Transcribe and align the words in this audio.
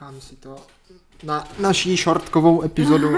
Nechám 0.00 0.20
si 0.20 0.36
to 0.36 0.56
na 1.22 1.48
naší 1.58 1.96
šortkovou 1.96 2.62
epizodu, 2.64 3.08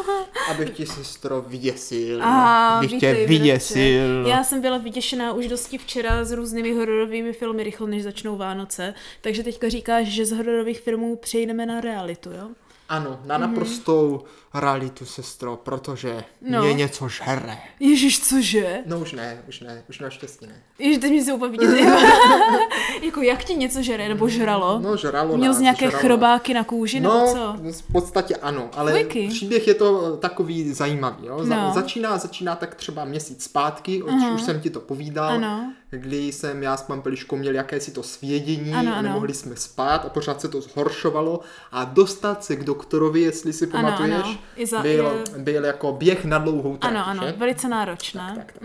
abych 0.50 0.70
ti, 0.70 0.86
sestro, 0.86 1.42
vyděsil. 1.42 2.22
Aha, 2.22 2.80
bych 2.80 3.00
tě 3.00 3.14
vyděsil. 3.26 4.14
bratře. 4.14 4.30
Já 4.30 4.44
jsem 4.44 4.60
byla 4.60 4.78
vyděšená 4.78 5.32
už 5.32 5.46
dosti 5.48 5.78
včera 5.78 6.24
s 6.24 6.32
různými 6.32 6.72
hororovými 6.72 7.32
filmy 7.32 7.62
rychle, 7.62 7.88
než 7.88 8.02
začnou 8.02 8.36
Vánoce. 8.36 8.94
Takže 9.20 9.42
teďka 9.42 9.68
říkáš, 9.68 10.06
že 10.06 10.26
z 10.26 10.32
hororových 10.32 10.80
filmů 10.80 11.16
přejdeme 11.16 11.66
na 11.66 11.80
realitu, 11.80 12.30
jo? 12.30 12.48
Ano, 12.88 13.20
na 13.24 13.38
naprostou 13.38 14.24
realitu, 14.54 15.04
sestro, 15.04 15.56
protože 15.56 16.24
No. 16.42 16.62
mě 16.62 16.74
něco 16.74 17.08
žere. 17.08 17.58
Ježíš, 17.80 18.20
cože? 18.28 18.78
No 18.86 18.98
už 19.00 19.12
ne, 19.12 19.42
už 19.48 19.60
ne, 19.60 19.82
už 19.88 19.98
naštěstí 19.98 20.46
ne. 20.46 20.54
Ježíš, 20.78 20.98
teď 20.98 21.10
mi 21.10 21.24
se 21.24 21.32
úplně 21.32 21.58
jako 23.02 23.22
jak 23.22 23.44
ti 23.44 23.54
něco 23.54 23.82
žere, 23.82 24.08
nebo 24.08 24.28
žralo? 24.28 24.78
No, 24.82 24.96
žralo 24.96 25.36
Měl 25.36 25.54
z 25.54 25.60
nějaké 25.60 25.86
žralo. 25.86 25.98
chrobáky 26.02 26.54
na 26.54 26.64
kůži, 26.64 27.00
nebo 27.00 27.14
No, 27.14 27.26
co? 27.32 27.56
v 27.72 27.92
podstatě 27.92 28.36
ano, 28.36 28.68
ale 28.76 28.92
Fujky. 28.92 29.28
příběh 29.28 29.68
je 29.68 29.74
to 29.74 30.16
takový 30.16 30.72
zajímavý. 30.72 31.26
Jo? 31.26 31.44
Za- 31.44 31.56
No. 31.56 31.72
Začíná, 31.74 32.18
začíná 32.18 32.56
tak 32.56 32.74
třeba 32.74 33.04
měsíc 33.04 33.44
zpátky, 33.44 34.02
už, 34.02 34.12
už 34.34 34.42
jsem 34.42 34.60
ti 34.60 34.70
to 34.70 34.80
povídal, 34.80 35.28
Ano. 35.32 35.72
Kdy 35.90 36.18
jsem 36.18 36.62
já 36.62 36.76
s 36.76 36.82
Pampeliškou 36.82 37.36
měl 37.36 37.54
jakési 37.54 37.90
to 37.90 38.02
svědění, 38.02 38.74
Ano, 38.74 38.92
ano. 38.92 39.02
nemohli 39.02 39.34
jsme 39.34 39.56
spát 39.56 40.04
a 40.04 40.08
pořád 40.08 40.40
se 40.40 40.48
to 40.48 40.60
zhoršovalo 40.60 41.40
a 41.72 41.84
dostat 41.84 42.44
se 42.44 42.56
k 42.56 42.64
doktorovi, 42.64 43.20
jestli 43.20 43.52
si 43.52 43.64
Ano, 43.64 43.72
pamatuješ, 43.72 44.12
ano. 44.24 44.38
I 44.56 44.66
za- 44.66 44.82
byl, 44.82 45.24
je- 45.34 45.38
byl 45.42 45.64
jako 45.64 45.92
běh 45.92 46.24
na 46.24 46.38
dlouhou 46.38 46.76
trať. 46.76 46.90
Ano, 46.92 47.06
ano, 47.06 47.22
že? 47.26 47.32
velice 47.32 47.68
náročné. 47.68 48.32
Tak, 48.36 48.52
tak. 48.52 48.62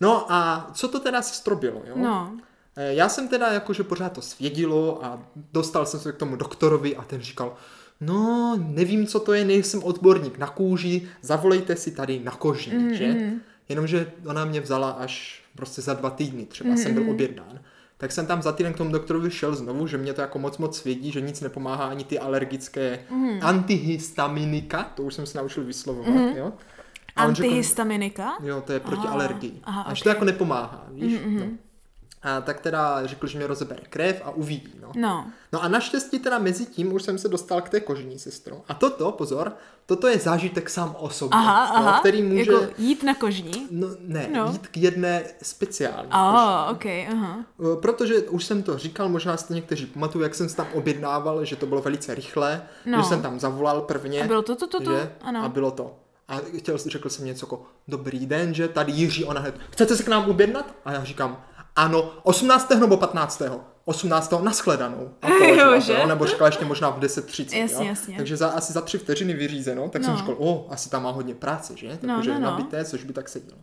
No 0.00 0.32
a 0.32 0.70
co 0.74 0.88
to 0.88 1.00
teda 1.00 1.22
se 1.22 1.34
strobilo, 1.34 1.82
jo? 1.88 1.94
No. 1.96 2.32
Eh, 2.76 2.94
Já 2.94 3.08
jsem 3.08 3.28
teda 3.28 3.52
jakože 3.52 3.82
pořád 3.84 4.12
to 4.12 4.22
svědilo 4.22 5.04
a 5.04 5.22
dostal 5.52 5.86
jsem 5.86 6.00
se 6.00 6.12
k 6.12 6.16
tomu 6.16 6.36
doktorovi 6.36 6.96
a 6.96 7.02
ten 7.02 7.20
říkal, 7.20 7.56
no 8.00 8.56
nevím, 8.68 9.06
co 9.06 9.20
to 9.20 9.32
je, 9.32 9.44
nejsem 9.44 9.82
odborník 9.84 10.38
na 10.38 10.46
kůži, 10.46 11.08
zavolejte 11.22 11.76
si 11.76 11.90
tady 11.90 12.20
na 12.24 12.32
kožní, 12.32 12.74
Mhm, 12.74 12.94
že? 12.94 13.14
Jenomže 13.68 14.12
ona 14.26 14.44
mě 14.44 14.60
vzala 14.60 14.90
až 14.90 15.42
prostě 15.56 15.82
za 15.82 15.94
dva 15.94 16.10
týdny, 16.10 16.46
třeba 16.46 16.68
Mhm, 16.70 16.78
jsem 16.78 16.94
byl 16.94 17.10
objednán. 17.10 17.60
Tak 17.98 18.12
jsem 18.12 18.26
tam 18.26 18.42
za 18.42 18.52
týden 18.52 18.72
k 18.72 18.76
tomu 18.76 18.92
doktorovi 18.92 19.30
šel 19.30 19.54
znovu, 19.54 19.86
že 19.86 19.98
mě 19.98 20.12
to 20.12 20.20
jako 20.20 20.38
moc 20.38 20.58
moc 20.58 20.76
svědí, 20.78 21.12
že 21.12 21.20
nic 21.20 21.40
nepomáhá 21.40 21.84
ani 21.86 22.04
ty 22.04 22.18
alergické 22.18 22.98
Mhm. 23.10 23.38
antihistaminika, 23.42 24.82
to 24.94 25.02
už 25.02 25.14
jsem 25.14 25.26
se 25.26 25.38
naučil 25.38 25.64
vyslovovat, 25.64 26.36
jo? 26.36 26.52
A 27.16 27.24
on 27.26 27.34
řekl- 27.34 27.46
Antihistaminika? 27.48 28.32
Jo, 28.42 28.62
to 28.66 28.72
je 28.72 28.80
proti 28.80 29.02
Aha, 29.06 29.12
alergii. 29.14 29.60
aha, 29.64 29.82
Až 29.82 30.00
ok. 30.00 30.02
to 30.02 30.08
jako 30.08 30.24
nepomáhá, 30.24 30.86
víš? 30.90 31.20
No. 31.26 31.42
A 32.22 32.40
tak 32.40 32.60
teda 32.60 33.06
řekl, 33.06 33.26
že 33.26 33.38
mě 33.38 33.46
rozebere 33.46 33.82
krev 33.90 34.22
a 34.24 34.30
uvidí, 34.30 34.72
no. 34.82 34.92
No. 34.96 35.26
No 35.52 35.62
a 35.62 35.68
naštěstí 35.68 36.18
teda 36.18 36.38
mezi 36.38 36.66
tím 36.66 36.92
už 36.92 37.02
jsem 37.02 37.18
se 37.18 37.28
dostal 37.28 37.60
k 37.60 37.68
té 37.68 37.80
kožní 37.80 38.18
sestro. 38.18 38.62
A 38.68 38.74
toto, 38.74 39.12
pozor, 39.12 39.52
toto 39.86 40.08
je 40.08 40.18
zážitek 40.18 40.70
sám 40.70 40.96
o 40.98 41.10
sobě, 41.10 41.38
Aha, 41.38 41.66
jo, 41.66 41.86
aha. 41.86 42.00
který 42.00 42.22
může... 42.22 42.52
Jako 42.52 42.66
jít 42.78 43.02
na 43.02 43.14
kožní? 43.14 43.66
No 43.70 43.88
ne, 44.00 44.28
No. 44.32 44.44
no. 44.46 44.52
jít 44.52 44.66
k 44.68 44.76
jedné 44.76 45.22
speciální 45.42 46.08
oh, 46.12 46.70
ok, 46.70 46.86
aha. 47.12 47.36
Eh, 47.60 47.76
Protože 47.80 48.14
už 48.22 48.44
jsem 48.44 48.62
to 48.62 48.78
říkal, 48.78 49.08
možná 49.08 49.36
si 49.36 49.46
to 49.48 49.54
někteří 49.54 49.86
pamatují, 49.86 50.22
jak 50.22 50.34
jsem 50.34 50.48
se 50.48 50.56
tam 50.56 50.66
objednával, 50.74 51.44
že 51.44 51.56
to 51.56 51.66
bylo 51.66 51.82
velice 51.82 52.14
rychle, 52.14 52.62
No. 52.86 52.98
že 52.98 53.04
jsem 53.04 53.22
tam 53.22 53.40
zavolal 53.40 53.80
prvně. 53.80 54.22
A 54.22 54.26
bylo 54.26 54.42
to, 54.42 54.56
to, 54.56 54.66
to, 54.66 54.80
to? 54.80 54.90
Že? 54.96 55.12
Ano. 55.22 55.44
A 55.44 55.48
bylo 55.48 55.70
to. 55.70 55.96
A 56.28 56.36
chtěl, 56.58 56.78
řekl 56.78 57.08
jsem 57.08 57.24
něco 57.24 57.46
jako, 57.46 57.62
dobrý 57.88 58.26
den, 58.26 58.54
že 58.54 58.68
tady 58.68 58.92
Jiří, 58.92 59.24
ona 59.24 59.40
hned, 59.40 59.54
chcete 59.70 59.96
se 59.96 60.02
k 60.02 60.08
nám 60.08 60.30
objednat? 60.30 60.74
A 60.84 60.92
já 60.92 61.04
říkám, 61.04 61.42
ano, 61.76 62.12
18. 62.22 62.70
nebo 62.70 62.96
15. 62.96 63.42
18. 63.84 64.32
nashledanou. 64.42 65.10
A 65.22 65.26
to, 65.26 65.80
že? 65.80 65.92
jo, 65.92 66.06
nebo 66.06 66.26
řekla 66.26 66.46
ještě 66.46 66.64
možná 66.64 66.90
v 66.90 67.00
10.30. 67.00 67.58
Jasně, 67.60 67.76
jo? 67.76 67.84
jasně. 67.84 68.16
Takže 68.16 68.36
za, 68.36 68.48
asi 68.48 68.72
za 68.72 68.80
tři 68.80 68.98
vteřiny 68.98 69.34
vyřízeno, 69.34 69.88
tak 69.88 70.02
No. 70.02 70.06
jsem 70.08 70.16
říkal, 70.16 70.34
o, 70.38 70.66
asi 70.70 70.90
tam 70.90 71.02
má 71.02 71.10
hodně 71.10 71.34
práce, 71.34 71.72
že? 71.76 71.98
No, 72.02 72.14
Takže 72.14 72.32
no, 72.34 72.40
no. 72.40 72.46
nabité, 72.50 72.84
což 72.84 73.04
by 73.04 73.12
tak 73.12 73.28
sedělo. 73.28 73.58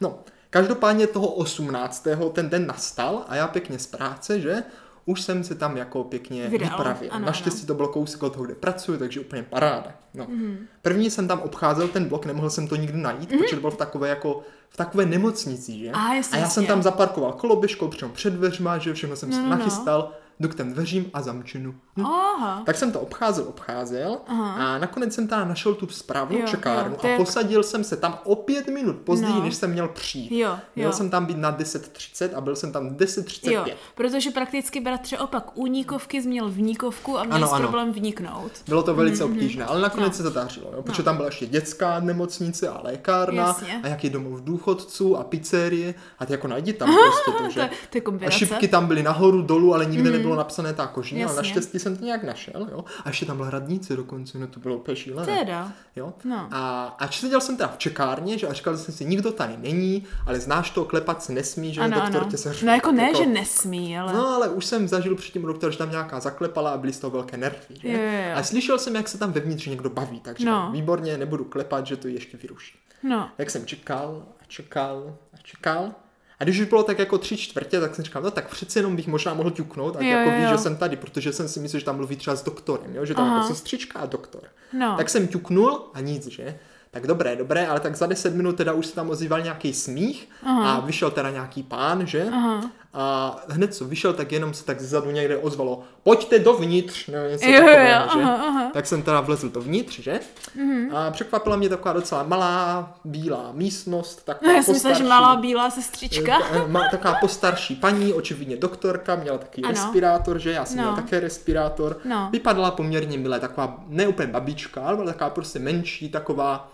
No, 0.00 0.18
každopádně 0.50 1.06
toho 1.06 1.28
18. 1.28 2.06
ten 2.32 2.50
den 2.50 2.66
nastal 2.66 3.24
a 3.28 3.36
já 3.36 3.48
pěkně 3.48 3.78
z 3.78 3.86
práce, 3.86 4.40
že? 4.40 4.62
Už 5.04 5.20
jsem 5.20 5.44
se 5.44 5.54
tam 5.54 5.76
jako 5.76 6.04
pěkně 6.04 6.48
Vydal, 6.48 6.68
vypravil. 6.70 7.08
ano, 7.12 7.26
Naštěstí 7.26 7.66
to 7.66 7.74
bylo 7.74 7.88
kousek 7.88 8.22
od 8.22 8.32
toho, 8.32 8.44
kde 8.44 8.54
pracuji, 8.54 8.98
takže 8.98 9.20
úplně 9.20 9.42
paráda. 9.42 9.92
No. 10.14 10.26
Mhm. 10.28 10.58
První 10.82 11.10
jsem 11.10 11.28
tam 11.28 11.40
obcházel 11.40 11.88
ten 11.88 12.04
blok, 12.08 12.26
nemohl 12.26 12.50
jsem 12.50 12.68
to 12.68 12.76
nikdy 12.76 12.98
najít, 12.98 13.28
protože 13.28 13.54
to 13.54 13.60
byl 13.60 13.70
v 13.70 13.76
takové 13.76 14.08
jako 14.08 14.40
v 14.68 14.76
takové 14.76 15.06
nemocnici, 15.06 15.78
že? 15.78 15.90
A, 15.90 16.14
jasně, 16.14 16.38
a 16.38 16.40
já 16.40 16.48
jsem 16.48 16.62
jasně. 16.62 16.66
tam 16.74 16.82
zaparkoval 16.82 17.32
koloběžkou 17.32 17.88
přímo 17.88 18.10
před 18.10 18.32
dveřma, 18.32 18.78
že 18.78 18.94
všechno 18.94 19.16
jsem 19.16 19.30
No, 19.30 19.36
si 19.36 19.42
no, 19.42 19.48
no. 19.48 19.56
nachystal, 19.56 20.10
jdu 20.40 20.48
k 20.48 20.54
těm 20.54 20.72
dveřím 20.72 21.10
a 21.14 21.22
zamčenu. 21.22 21.74
Hm. 21.96 22.06
Aha. 22.06 22.62
Tak 22.66 22.76
jsem 22.76 22.92
to 22.92 23.00
obcházel, 23.00 23.44
obcházel 23.48 24.16
Aha. 24.26 24.52
a 24.74 24.78
nakonec 24.78 25.14
jsem 25.14 25.28
tam 25.28 25.48
našel 25.48 25.74
tu 25.74 25.86
správnou 25.86 26.38
Jo, 26.38 26.46
čekárnu 26.46 26.90
jo, 26.92 26.98
to 27.00 27.06
a 27.06 27.10
jak- 27.10 27.20
posadil 27.20 27.62
jsem 27.62 27.84
se 27.84 27.96
tam 27.96 28.18
o 28.24 28.34
pět 28.36 28.68
minut 28.68 28.96
později, 28.96 29.32
No. 29.34 29.42
než 29.44 29.54
jsem 29.54 29.70
měl 29.70 29.88
přijít. 29.88 30.38
Jo, 30.38 30.58
Měl 30.76 30.88
jo. 30.88 30.92
jsem 30.96 31.10
tam 31.10 31.26
být 31.26 31.36
na 31.36 31.52
10.30 31.52 32.30
a 32.34 32.40
byl 32.40 32.56
jsem 32.56 32.72
tam 32.72 32.90
10.35. 32.90 33.52
Jo, 33.70 33.76
protože 33.94 34.30
prakticky 34.30 34.80
bratře 34.80 35.18
opak 35.18 35.50
únikovky 35.54 36.22
změl 36.22 36.48
vníkovku 36.50 37.18
a 37.18 37.24
měl 37.24 37.36
Ano, 37.36 37.46
jsi 37.46 37.52
ano. 37.54 37.62
problém 37.68 37.92
vniknout. 37.92 38.52
Bylo 38.68 38.82
to 38.82 38.94
velice 38.94 39.24
obtížné, 39.24 39.64
ale 39.64 39.80
nakonec 39.80 40.08
No. 40.08 40.16
se 40.16 40.22
to 40.22 40.30
dařilo, 40.30 40.70
jo? 40.76 40.82
protože 40.82 41.02
tam 41.02 41.16
byla 41.16 41.28
ještě 41.28 41.46
dětská 41.46 42.00
nemocnice 42.00 42.68
a 42.68 42.80
lékárna 42.84 43.42
Jasně. 43.46 43.80
a 43.82 43.86
jaký 43.88 44.10
domov 44.10 44.40
důchodců 44.40 45.16
a 45.16 45.24
pizzerie 45.24 45.94
a 46.18 46.26
ty 46.26 46.32
jako 46.32 46.48
najdi 46.48 46.72
tam 46.72 46.94
prostě 46.94 47.30
to, 47.30 47.38
To, 47.44 47.50
že? 47.50 47.60
je- 47.60 48.00
to 48.02 48.12
je 48.20 48.26
A 48.26 48.30
šipky 48.30 48.68
tam 48.68 48.86
byly 48.86 49.02
nahoru, 49.02 49.42
dolů, 49.42 49.74
ale 49.74 49.86
nikde 49.86 50.10
nebylo 50.10 50.36
napsané 50.36 50.74
ta 50.74 50.86
kožní, 50.86 51.24
ale 51.24 51.36
naštěstí 51.36 51.79
jsem 51.80 51.96
to 51.96 52.04
nějak 52.04 52.24
našel, 52.24 52.68
jo. 52.72 52.84
A 53.04 53.08
ještě 53.08 53.26
tam 53.26 53.36
byla 53.36 53.50
radnice 53.50 53.96
dokonce, 53.96 54.38
no 54.38 54.46
to 54.46 54.60
bylo 54.60 54.76
úplně 54.76 54.96
šílené. 54.96 55.38
Teda. 55.38 55.72
Jo? 55.96 56.12
No. 56.24 56.48
A, 56.50 56.84
a 56.98 57.10
seděl 57.10 57.40
jsem 57.40 57.56
teda 57.56 57.68
v 57.68 57.78
čekárně, 57.78 58.38
že 58.38 58.46
a 58.46 58.52
říkal 58.52 58.76
jsem 58.76 58.94
si, 58.94 59.04
nikdo 59.04 59.32
tady 59.32 59.56
není, 59.56 60.04
ale 60.26 60.40
znáš 60.40 60.70
to, 60.70 60.84
klepat 60.84 61.22
se 61.22 61.32
nesmí, 61.32 61.74
že 61.74 61.80
Ano, 61.80 62.00
doktor 62.00 62.20
ano. 62.20 62.30
tě 62.30 62.36
se 62.36 62.54
No 62.62 62.72
jako 62.72 62.92
ne, 62.92 63.14
že 63.14 63.26
nesmí, 63.26 63.98
ale... 63.98 64.12
No, 64.12 64.28
ale 64.28 64.48
už 64.48 64.64
jsem 64.64 64.88
zažil 64.88 65.16
předtím 65.16 65.42
doktor, 65.42 65.72
že 65.72 65.78
tam 65.78 65.90
nějaká 65.90 66.20
zaklepala 66.20 66.70
a 66.70 66.76
byly 66.76 66.92
z 66.92 66.98
toho 66.98 67.10
velké 67.10 67.36
nervy. 67.36 67.74
Jo, 67.82 68.00
jo. 68.00 68.36
A 68.36 68.42
slyšel 68.42 68.78
jsem, 68.78 68.94
jak 68.94 69.08
se 69.08 69.18
tam 69.18 69.32
vevnitř 69.32 69.66
někdo 69.66 69.90
baví, 69.90 70.20
takže 70.20 70.46
no. 70.46 70.70
výborně, 70.72 71.16
nebudu 71.18 71.44
klepat, 71.44 71.86
že 71.86 71.96
to 71.96 72.08
ještě 72.08 72.36
vyruší. 72.36 72.78
No. 73.02 73.30
Jak 73.38 73.50
jsem 73.50 73.66
čekal 73.66 74.22
a 74.40 74.44
čekal 74.48 75.16
a 75.34 75.36
čekal. 75.42 75.94
A 76.40 76.44
když 76.44 76.60
už 76.60 76.66
bylo 76.66 76.82
tak 76.82 76.98
jako 76.98 77.18
tři 77.18 77.36
čtvrtě, 77.36 77.80
tak 77.80 77.94
jsem 77.94 78.04
říkal, 78.04 78.22
no 78.22 78.30
tak 78.30 78.48
přece 78.48 78.78
jenom 78.78 78.96
bych 78.96 79.06
možná 79.06 79.34
mohl 79.34 79.50
ťuknout, 79.50 79.96
Jo, 80.00 80.08
jako 80.08 80.30
víš, 80.30 80.48
že 80.48 80.58
jsem 80.58 80.76
tady, 80.76 80.96
protože 80.96 81.32
jsem 81.32 81.48
si 81.48 81.60
myslel, 81.60 81.80
že 81.80 81.86
tam 81.86 81.96
mluví 81.96 82.16
třeba 82.16 82.36
s 82.36 82.42
doktorem, 82.42 82.94
jo? 82.94 83.04
že 83.04 83.14
tam 83.14 83.24
Aha. 83.24 83.36
jako 83.36 83.48
sestřička 83.48 83.98
a 83.98 84.06
doktor. 84.06 84.42
No. 84.72 84.94
Tak 84.96 85.08
jsem 85.08 85.28
ťuknul 85.28 85.80
a 85.94 86.00
nic, 86.00 86.26
že? 86.26 86.58
Tak 86.90 87.06
dobré, 87.06 87.36
dobré, 87.36 87.66
ale 87.66 87.80
tak 87.80 87.96
za 87.96 88.06
10 88.06 88.34
minut 88.34 88.56
teda 88.56 88.72
už 88.72 88.86
se 88.86 88.94
tam 88.94 89.10
ozýval 89.10 89.40
nějaký 89.40 89.72
smích 89.72 90.28
Aha. 90.42 90.72
a 90.72 90.80
vyšel 90.80 91.10
teda 91.10 91.30
nějaký 91.30 91.62
pán, 91.62 92.06
že? 92.06 92.28
Aha. 92.32 92.70
A 92.94 93.36
hned 93.48 93.74
co 93.74 93.84
vyšel, 93.84 94.12
tak 94.12 94.32
jenom 94.32 94.54
se 94.54 94.64
tak 94.64 94.80
zezadu 94.80 95.10
někde 95.10 95.36
ozvalo, 95.36 95.82
pojďte 96.02 96.38
dovnitř, 96.38 97.06
nebo 97.06 97.28
něco 97.28 97.46
Jo, 97.46 97.52
jo, 97.52 97.58
jo, 97.60 97.66
takového, 97.66 98.08
že? 98.14 98.22
aha, 98.22 98.34
aha. 98.48 98.70
Tak 98.74 98.86
jsem 98.86 99.02
teda 99.02 99.20
vlezl 99.20 99.48
dovnitř, 99.48 99.98
že? 100.00 100.20
Mhm. 100.56 100.96
A 100.96 101.10
překvapila 101.10 101.56
mě 101.56 101.68
taková 101.68 101.92
docela 101.92 102.22
malá 102.22 102.94
bílá 103.04 103.50
místnost, 103.52 104.18
No, 104.18 104.34
taková 104.34 104.52
já 104.52 104.62
jsem 104.62 104.74
myslela, 104.74 104.94
že 104.94 105.02
postarší- 105.04 105.08
malá 105.22 105.36
bílá 105.36 105.70
sestřička. 105.70 106.38
Eh, 106.52 106.66
má 106.68 106.80
taková 106.90 107.14
postarší 107.20 107.74
paní, 107.76 108.12
očividně 108.12 108.56
doktorka, 108.56 109.16
měla 109.16 109.38
taky 109.38 109.62
Ano. 109.62 109.70
respirátor, 109.72 110.38
že? 110.38 110.52
Já 110.52 110.64
jsem 110.64 110.76
No. 110.76 110.82
měl 110.82 110.94
také 110.96 111.20
respirátor. 111.20 111.98
No. 112.04 112.28
Vypadala 112.32 112.70
poměrně 112.70 113.18
milé, 113.18 113.40
taková 113.40 113.84
ne 113.88 114.08
úplně 114.08 114.28
babička, 114.28 114.82
ale 114.82 115.04
taková 115.04 115.30
prostě 115.30 115.58
menší, 115.58 116.08
taková 116.08 116.72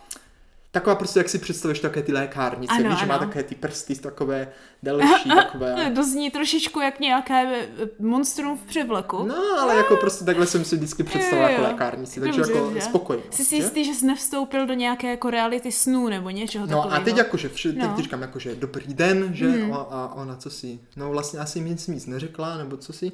Taková 0.76 0.96
prostě, 0.96 1.20
jak 1.20 1.28
si 1.28 1.38
představíš 1.38 1.80
také 1.80 2.02
ty 2.02 2.12
lékárnice, 2.12 2.74
Ano, 2.74 2.90
víš, 2.90 2.98
že 2.98 3.06
má 3.06 3.14
ano. 3.14 3.26
také 3.26 3.42
ty 3.42 3.54
prsty 3.54 3.94
takové 3.94 4.48
delší, 4.82 5.28
takové. 5.36 5.92
To 5.94 6.04
zní 6.04 6.30
trošičku 6.30 6.80
jak 6.80 7.00
nějaké 7.00 7.56
eh, 7.60 7.68
monstrum 7.98 8.58
v 8.58 8.62
převleku. 8.62 9.22
No, 9.26 9.34
ale 9.60 9.76
jako 9.76 9.96
prostě 9.96 10.24
takhle 10.24 10.46
jsem 10.46 10.64
si 10.64 10.76
vždycky 10.76 11.02
představila 11.02 11.50
jako 11.50 11.62
lékárnici, 11.62 12.20
takže 12.20 12.40
Dobře, 12.40 12.52
jako 12.54 12.74
že? 12.74 12.80
spokojenost. 12.80 13.34
Jsi 13.34 13.44
si 13.44 13.56
jistý, 13.56 13.84
že 13.84 13.94
jsi 13.94 14.06
nevstoupil 14.06 14.66
do 14.66 14.74
nějaké 14.74 15.10
jako 15.10 15.30
reality 15.30 15.72
snů 15.72 16.08
nebo 16.08 16.30
něčeho 16.30 16.66
No 16.66 16.76
takového? 16.76 17.00
a 17.02 17.04
teď 17.04 17.16
jakože, 17.16 17.48
vše, 17.48 17.72
teď 17.72 17.82
No. 17.82 17.96
Říkám 18.02 18.22
jakože 18.22 18.54
dobrý 18.54 18.94
den, 18.94 19.30
že 19.34 19.46
mm. 19.48 19.72
a, 19.72 19.76
a 19.76 20.14
ona 20.14 20.36
co 20.36 20.50
si, 20.50 20.78
no 20.96 21.10
vlastně 21.10 21.38
asi 21.38 21.60
mi 21.60 21.70
nic 21.70 21.86
nic 21.86 22.06
neřekla, 22.06 22.56
nebo 22.56 22.76
co 22.76 22.92
si. 22.92 23.12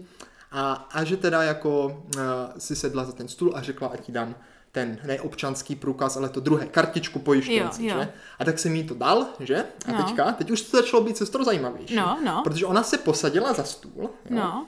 A, 0.53 0.73
a 0.93 1.05
že 1.05 1.17
teda 1.17 1.43
jako 1.43 1.87
uh, 1.87 2.23
si 2.59 2.77
sedla 2.77 3.05
za 3.05 3.13
ten 3.13 3.29
stůl 3.29 3.53
a 3.57 3.63
řekla, 3.63 3.89
ať 3.89 4.01
ti 4.01 4.13
dám 4.13 4.35
ten 4.73 4.99
ne 5.05 5.21
občanský 5.21 5.77
průkaz, 5.77 6.17
ale 6.17 6.29
to 6.29 6.41
druhé, 6.41 6.67
kartičku 6.67 7.19
pojištěnci, 7.19 7.85
Jo, 7.87 7.95
jo. 7.95 8.01
že? 8.03 8.13
A 8.39 8.45
tak 8.45 8.59
jsem 8.59 8.75
jí 8.75 8.85
to 8.85 8.95
dal, 8.95 9.27
že? 9.41 9.65
A 9.89 9.93
No. 9.93 10.03
teďka, 10.05 10.33
teď 10.33 10.51
už 10.51 10.61
to 10.63 10.77
začalo 10.77 11.03
být 11.03 11.17
sestro 11.17 11.45
zajímavější. 11.45 11.95
No, 11.97 12.19
no. 12.25 12.41
Protože 12.45 12.67
ona 12.67 12.83
se 12.83 12.99
posadila 12.99 13.53
za 13.53 13.65
stůl, 13.65 13.93
jo? 14.03 14.11
No. 14.31 14.67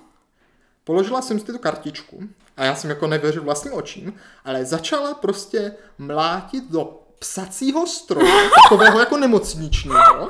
Položila 0.85 1.23
jsem 1.23 1.39
si 1.41 1.47
tu 1.47 1.59
kartičku 1.59 2.23
a 2.57 2.65
já 2.65 2.75
jsem 2.75 2.91
jako 2.91 3.07
nevěřil 3.07 3.43
vlastním 3.43 3.75
očím, 3.75 4.15
ale 4.45 4.65
začala 4.65 5.15
prostě 5.15 5.75
mlátit 5.99 6.65
do 6.71 7.01
psacího 7.19 7.87
stroje, 7.87 8.51
takového 8.63 9.01
jako 9.01 9.17
nemocničního. 9.17 10.29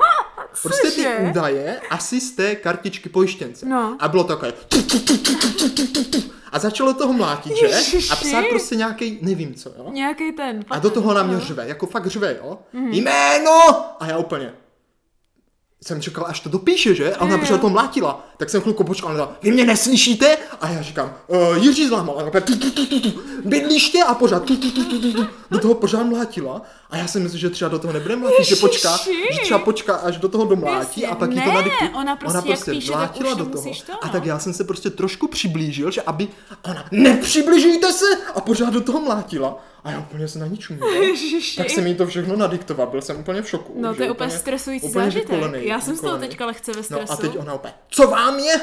Prostě 0.63 0.91
ty 0.91 1.07
údaje 1.29 1.81
asi 1.89 2.21
z 2.21 2.31
té 2.31 2.55
kartičky 2.55 3.09
pojištěnce. 3.09 3.65
No. 3.65 3.97
A 3.99 4.07
bylo 4.07 4.23
to 4.23 4.35
takové 4.35 4.53
a 6.55 6.59
začalo 6.59 6.93
toho 6.93 7.13
mlátit, 7.13 7.57
že? 7.57 7.65
Ježiši. 7.65 8.09
A 8.09 8.15
psát 8.15 8.43
prostě 8.49 8.75
nějaký, 8.75 9.19
nevím 9.21 9.53
co, 9.53 9.69
jo? 9.77 9.85
Nějaký 9.91 10.31
ten. 10.31 10.65
A 10.69 10.79
do 10.79 10.89
toho 10.89 11.13
na 11.13 11.23
mě 11.23 11.35
no. 11.35 11.39
řve, 11.39 11.67
jako 11.67 11.85
fakt 11.85 12.07
řve, 12.07 12.37
jo? 12.43 12.57
Mhm. 12.73 12.93
Jméno! 12.93 13.59
A 13.99 14.07
já 14.07 14.17
úplně. 14.17 14.53
Jsem 15.83 16.01
čekal, 16.01 16.25
až 16.27 16.39
to 16.39 16.49
dopíše, 16.49 16.95
že? 16.95 17.15
A 17.15 17.21
ona 17.21 17.37
přišla 17.37 17.57
to 17.57 17.69
mlátila. 17.69 18.27
Tak 18.37 18.49
jsem 18.49 18.61
chvilku 18.61 18.83
počkal, 18.83 19.11
ona 19.11 19.37
vy 19.41 19.51
mě 19.51 19.65
neslyšíte? 19.65 20.37
A 20.61 20.69
já 20.69 20.81
říkám, 20.81 21.13
uh, 21.27 21.63
Jiří 21.63 21.87
zlámal. 21.87 22.15
A 22.15 22.17
ona 22.17 22.27
opět, 22.27 22.45
tu, 22.45 22.55
tu, 22.57 22.71
tu, 22.71 22.99
tu, 22.99 23.21
bydliště 23.45 24.03
a 24.03 24.13
pořád 24.13 24.43
tu, 24.43 24.57
tu, 24.57 24.71
tu, 24.71 24.83
tu, 24.83 25.01
tu, 25.01 25.13
tu. 25.13 25.27
do 25.51 25.59
toho 25.59 25.73
pořád 25.73 26.03
mlátila. 26.03 26.61
A 26.89 26.97
já 26.97 27.07
si 27.07 27.19
myslím, 27.19 27.39
že 27.39 27.49
třeba 27.49 27.69
do 27.69 27.79
toho 27.79 27.93
nebude 27.93 28.15
mlátit, 28.15 28.45
že 28.45 28.55
počká, 28.55 28.91
Ježiši. 29.07 29.33
že 29.35 29.39
třeba 29.41 29.59
počká, 29.59 29.95
až 29.95 30.17
do 30.17 30.29
toho 30.29 30.45
domlátí 30.45 31.01
Jasně, 31.01 31.07
a 31.07 31.15
pak 31.15 31.31
jí 31.31 31.41
to 31.41 31.47
ne, 31.49 31.53
nadiktuje. 31.53 31.89
ona 31.89 32.15
prostě 32.15 32.49
jak 32.51 32.65
píše, 32.65 32.91
tak 32.91 32.97
mlátila 32.99 33.31
už 33.31 33.37
do 33.37 33.45
toho. 33.45 33.63
to, 33.85 33.93
A 34.03 34.05
no. 34.07 34.11
tak 34.11 34.25
já 34.25 34.39
jsem 34.39 34.53
se 34.53 34.63
prostě 34.63 34.89
trošku 34.89 35.27
přiblížil, 35.27 35.91
že 35.91 36.01
aby 36.01 36.27
ona, 36.63 36.85
nepřibližujte 36.91 37.93
se! 37.93 38.05
A 38.35 38.41
pořád 38.41 38.73
do 38.73 38.81
toho 38.81 39.01
mlátila. 39.01 39.63
A 39.83 39.91
já 39.91 39.99
úplně 39.99 40.27
se 40.27 40.39
na 40.39 40.47
ní 40.47 40.57
čuměl. 40.57 40.87
Ježiši. 40.93 41.57
Tak 41.57 41.69
jsem 41.69 41.87
jí 41.87 41.95
to 41.95 42.07
všechno 42.07 42.35
nadiktoval, 42.35 42.87
byl 42.87 43.01
jsem 43.01 43.19
úplně 43.19 43.41
v 43.41 43.49
šoku. 43.49 43.73
No 43.81 43.95
to 43.95 44.03
je 44.03 44.11
úplně 44.11 44.29
stresující 44.29 44.87
úplně 44.87 45.05
zážitek. 45.05 45.29
vykolenej, 45.29 45.67
Já 45.67 45.81
jsem 45.81 45.95
z 45.95 46.01
toho 46.01 46.17
teďka 46.17 46.45
lehce 46.45 46.71
ve 46.71 46.77
No 46.77 46.83
stresu. 46.83 47.13
a 47.13 47.15
teď 47.15 47.37
ona 47.37 47.53
opět, 47.53 47.73
co 47.89 48.07
vám 48.07 48.39
je? 48.39 48.55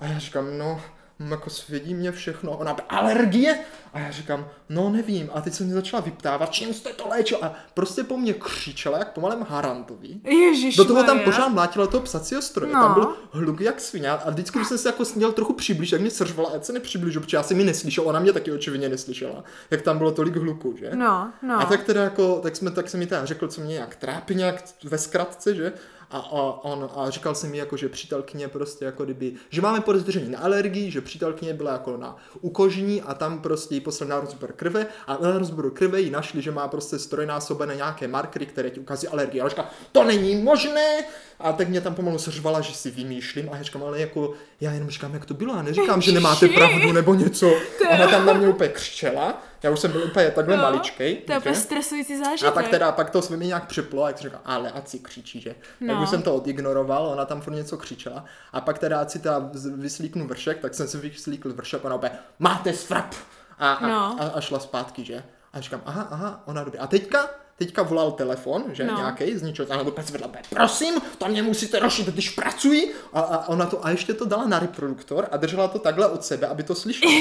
A 0.00 0.06
já 0.06 0.18
říkám, 0.18 0.58
no, 0.58 0.80
jako 1.18 1.50
svědí 1.50 1.94
mě 1.94 2.12
všechno. 2.12 2.52
Ona 2.52 2.76
alergie? 2.88 3.58
A 3.92 3.98
já 3.98 4.10
říkám, 4.10 4.48
no 4.68 4.88
nevím. 4.88 5.30
A 5.34 5.40
teď 5.40 5.54
se 5.54 5.64
mě 5.64 5.74
začala 5.74 6.02
vyptávat, 6.02 6.52
čím 6.52 6.74
jste 6.74 6.92
to 6.92 7.08
léčil? 7.08 7.38
A 7.42 7.54
prostě 7.74 8.04
po 8.04 8.16
mně 8.16 8.34
křičela, 8.34 8.98
jak 8.98 9.12
po 9.12 9.20
malém 9.20 9.46
harantovi. 9.48 10.08
Ježiš 10.24 10.76
Do 10.76 10.84
toho 10.84 11.02
tam 11.02 11.20
pořád 11.20 11.48
mlátila 11.48 11.86
toho 11.86 12.02
psacího 12.02 12.42
stroje. 12.42 12.72
No. 12.72 12.80
Tam 12.80 12.94
byl 12.94 13.14
hluk 13.30 13.60
jak 13.60 13.80
svině. 13.80 14.10
A 14.10 14.30
vždycky, 14.30 14.58
když 14.58 14.68
jsem 14.68 14.78
se 14.78 14.88
jako 14.88 15.04
měl 15.14 15.32
trochu 15.32 15.52
přiblížit, 15.52 15.92
jak 15.92 16.00
mě 16.00 16.10
sržvala, 16.10 16.50
ať 16.54 16.64
se 16.64 16.72
nepřiblížu, 16.72 17.20
protože 17.20 17.36
já 17.36 17.42
jsem 17.42 17.56
mi 17.56 17.64
neslyšel, 17.64 18.08
ona 18.08 18.20
mě 18.20 18.32
taky 18.32 18.52
očividně 18.52 18.88
neslyšela, 18.88 19.44
jak 19.70 19.82
tam 19.82 19.98
bylo 19.98 20.12
tolik 20.12 20.36
hluku, 20.36 20.76
že? 20.76 20.90
No, 20.94 21.32
no. 21.42 21.60
A 21.60 21.64
tak 21.64 21.84
teda 21.84 22.02
jako, 22.02 22.40
tak, 22.42 22.56
jsme, 22.56 22.70
tak 22.70 22.88
jsem 22.88 23.00
mi 23.00 23.06
teda 23.06 23.24
řekl, 23.24 23.48
co 23.48 23.60
mě 23.60 23.72
nějak 23.72 23.96
trápí, 23.96 24.34
nějak 24.34 24.64
ve 24.84 24.98
zkratce, 24.98 25.54
že? 25.54 25.72
A, 26.14 26.18
a, 26.18 26.64
on, 26.64 26.90
a 26.96 27.10
říkal 27.10 27.34
jsem 27.34 27.50
mi 27.50 27.58
jako, 27.58 27.76
že 27.76 27.88
přítelkyně 27.88 28.48
prostě 28.48 28.84
jako 28.84 29.04
kdyby, 29.04 29.32
že 29.50 29.62
máme 29.62 29.80
podezření 29.80 30.30
na 30.30 30.38
alergii, 30.38 30.90
že 30.90 31.00
přítelkyně 31.00 31.54
byla 31.54 31.72
jako 31.72 31.96
na 31.96 32.16
ukožní 32.40 33.02
a 33.02 33.14
tam 33.14 33.42
prostě 33.42 33.74
jí 33.74 33.80
poslali 33.80 34.10
na 34.10 34.20
rozbor 34.20 34.52
krve 34.52 34.86
a 35.06 35.18
na 35.22 35.38
rozboru 35.38 35.70
krve 35.70 36.00
jí 36.00 36.10
našli, 36.10 36.42
že 36.42 36.50
má 36.50 36.68
prostě 36.68 36.98
strojnásobené 36.98 37.76
nějaké 37.76 38.08
markery, 38.08 38.46
které 38.46 38.70
ti 38.70 38.80
ukazují 38.80 39.08
alergii. 39.08 39.40
A 39.40 39.48
říkal, 39.48 39.66
to 39.92 40.04
není 40.04 40.36
možné! 40.42 41.04
A 41.40 41.52
tak 41.52 41.68
mě 41.68 41.80
tam 41.80 41.94
pomalu 41.94 42.18
seřvala, 42.18 42.60
že 42.60 42.74
si 42.74 42.90
vymýšlím 42.90 43.48
a 43.52 43.56
já 43.56 43.62
říkám, 43.62 43.82
ale 43.82 44.00
jako, 44.00 44.32
já 44.60 44.72
jenom 44.72 44.90
říkám, 44.90 45.14
jak 45.14 45.24
to 45.24 45.34
bylo, 45.34 45.54
a 45.54 45.62
neříkám, 45.62 46.02
že 46.02 46.12
nemáte 46.12 46.48
pravdu 46.48 46.92
nebo 46.92 47.14
něco. 47.14 47.52
Ona 47.94 48.06
tam 48.06 48.26
na 48.26 48.32
mě 48.32 48.48
úplně 48.48 48.68
křičela, 48.68 49.42
já 49.64 49.70
už 49.70 49.80
jsem 49.80 49.92
byl 49.92 50.02
úplně 50.04 50.30
takhle 50.30 50.56
No, 50.56 50.62
maličkej. 50.62 51.16
To 51.16 51.32
je 51.32 51.38
úplně 51.38 51.54
stresující 51.54 52.18
zážitek. 52.18 52.48
A 52.48 52.52
pak 52.52 52.68
teda, 52.68 52.92
pak 52.92 53.10
to 53.10 53.22
se 53.22 53.36
mi 53.36 53.46
nějak 53.46 53.66
připlo, 53.66 54.04
a 54.04 54.08
jak 54.08 54.18
jsem 54.18 54.30
říkal, 54.30 54.40
ale 54.44 54.70
ať 54.70 54.88
si 54.88 54.98
křičí, 54.98 55.40
že? 55.40 55.54
No. 55.80 55.94
Tak 55.94 56.02
už 56.02 56.08
jsem 56.08 56.22
to 56.22 56.34
odignoroval, 56.34 57.06
ona 57.06 57.24
tam 57.24 57.40
furt 57.40 57.52
něco 57.54 57.76
křičela. 57.76 58.24
A 58.52 58.60
pak 58.60 58.78
teda, 58.78 59.08
si 59.08 59.18
teda 59.18 59.50
vyslíknu 59.76 60.26
vršek, 60.26 60.60
tak 60.60 60.74
jsem 60.74 60.88
si 60.88 60.98
vyslíkl 60.98 61.52
vršek, 61.52 61.84
ona 61.84 61.94
opět, 61.94 62.12
máte 62.38 62.72
svrap! 62.72 63.14
A, 63.58 63.72
a, 63.72 63.88
No. 63.88 64.16
a, 64.20 64.24
a, 64.26 64.40
šla 64.40 64.58
zpátky, 64.58 65.04
že? 65.04 65.22
A 65.52 65.60
říkám, 65.60 65.82
aha, 65.86 66.08
aha, 66.10 66.42
ona 66.46 66.64
dobrý. 66.64 66.78
A 66.78 66.86
teďka, 66.86 67.30
teďka 67.58 67.82
volal 67.82 68.12
telefon, 68.12 68.64
že 68.72 68.84
No. 68.84 68.92
no. 68.92 68.98
nějaký 68.98 69.36
z 69.38 69.42
ničeho, 69.42 69.68
a 69.72 70.02
zvedla, 70.02 70.26
opět, 70.26 70.46
prosím, 70.50 70.94
to 71.18 71.28
mě 71.28 71.42
musíte 71.42 71.78
rošit, 71.78 72.06
když 72.06 72.30
pracuji. 72.30 72.94
A, 73.12 73.20
a, 73.20 73.48
ona 73.48 73.66
to, 73.66 73.86
a 73.86 73.90
ještě 73.90 74.14
to 74.14 74.24
dala 74.24 74.46
na 74.46 74.58
reproduktor 74.58 75.26
a 75.30 75.36
držela 75.36 75.68
to 75.68 75.78
takhle 75.78 76.06
od 76.08 76.24
sebe, 76.24 76.46
aby 76.46 76.62
to 76.62 76.74
slyšela. 76.74 77.12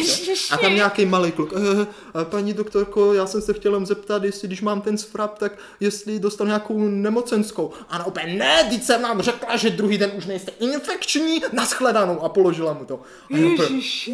A 0.51 0.57
tam 0.57 0.75
nějaký 0.75 1.05
malý 1.05 1.31
kluk, 1.31 1.53
eh, 2.21 2.25
paní 2.25 2.53
doktorko, 2.53 3.13
já 3.13 3.25
jsem 3.27 3.41
se 3.41 3.53
chtěl 3.53 3.85
zeptat, 3.85 4.23
jestli 4.23 4.47
když 4.47 4.61
mám 4.61 4.81
ten 4.81 4.97
svrap, 4.97 5.39
tak 5.39 5.57
jestli 5.79 6.19
dostanu 6.19 6.47
nějakou 6.47 6.79
nemocenskou. 6.79 7.71
A 7.89 7.95
ona 7.95 8.05
opět, 8.05 8.27
ne, 8.27 8.63
teď 8.69 8.83
jsem 8.83 9.01
vám 9.01 9.21
řekla, 9.21 9.57
že 9.57 9.69
druhý 9.69 9.97
den 9.97 10.11
už 10.17 10.25
nejste 10.25 10.51
infekční, 10.59 11.41
naschledanou 11.51 12.21
a 12.21 12.29
položila 12.29 12.73
mu 12.73 12.85
to. 12.85 12.99
A 13.33 13.37
Ježiši. 13.37 14.11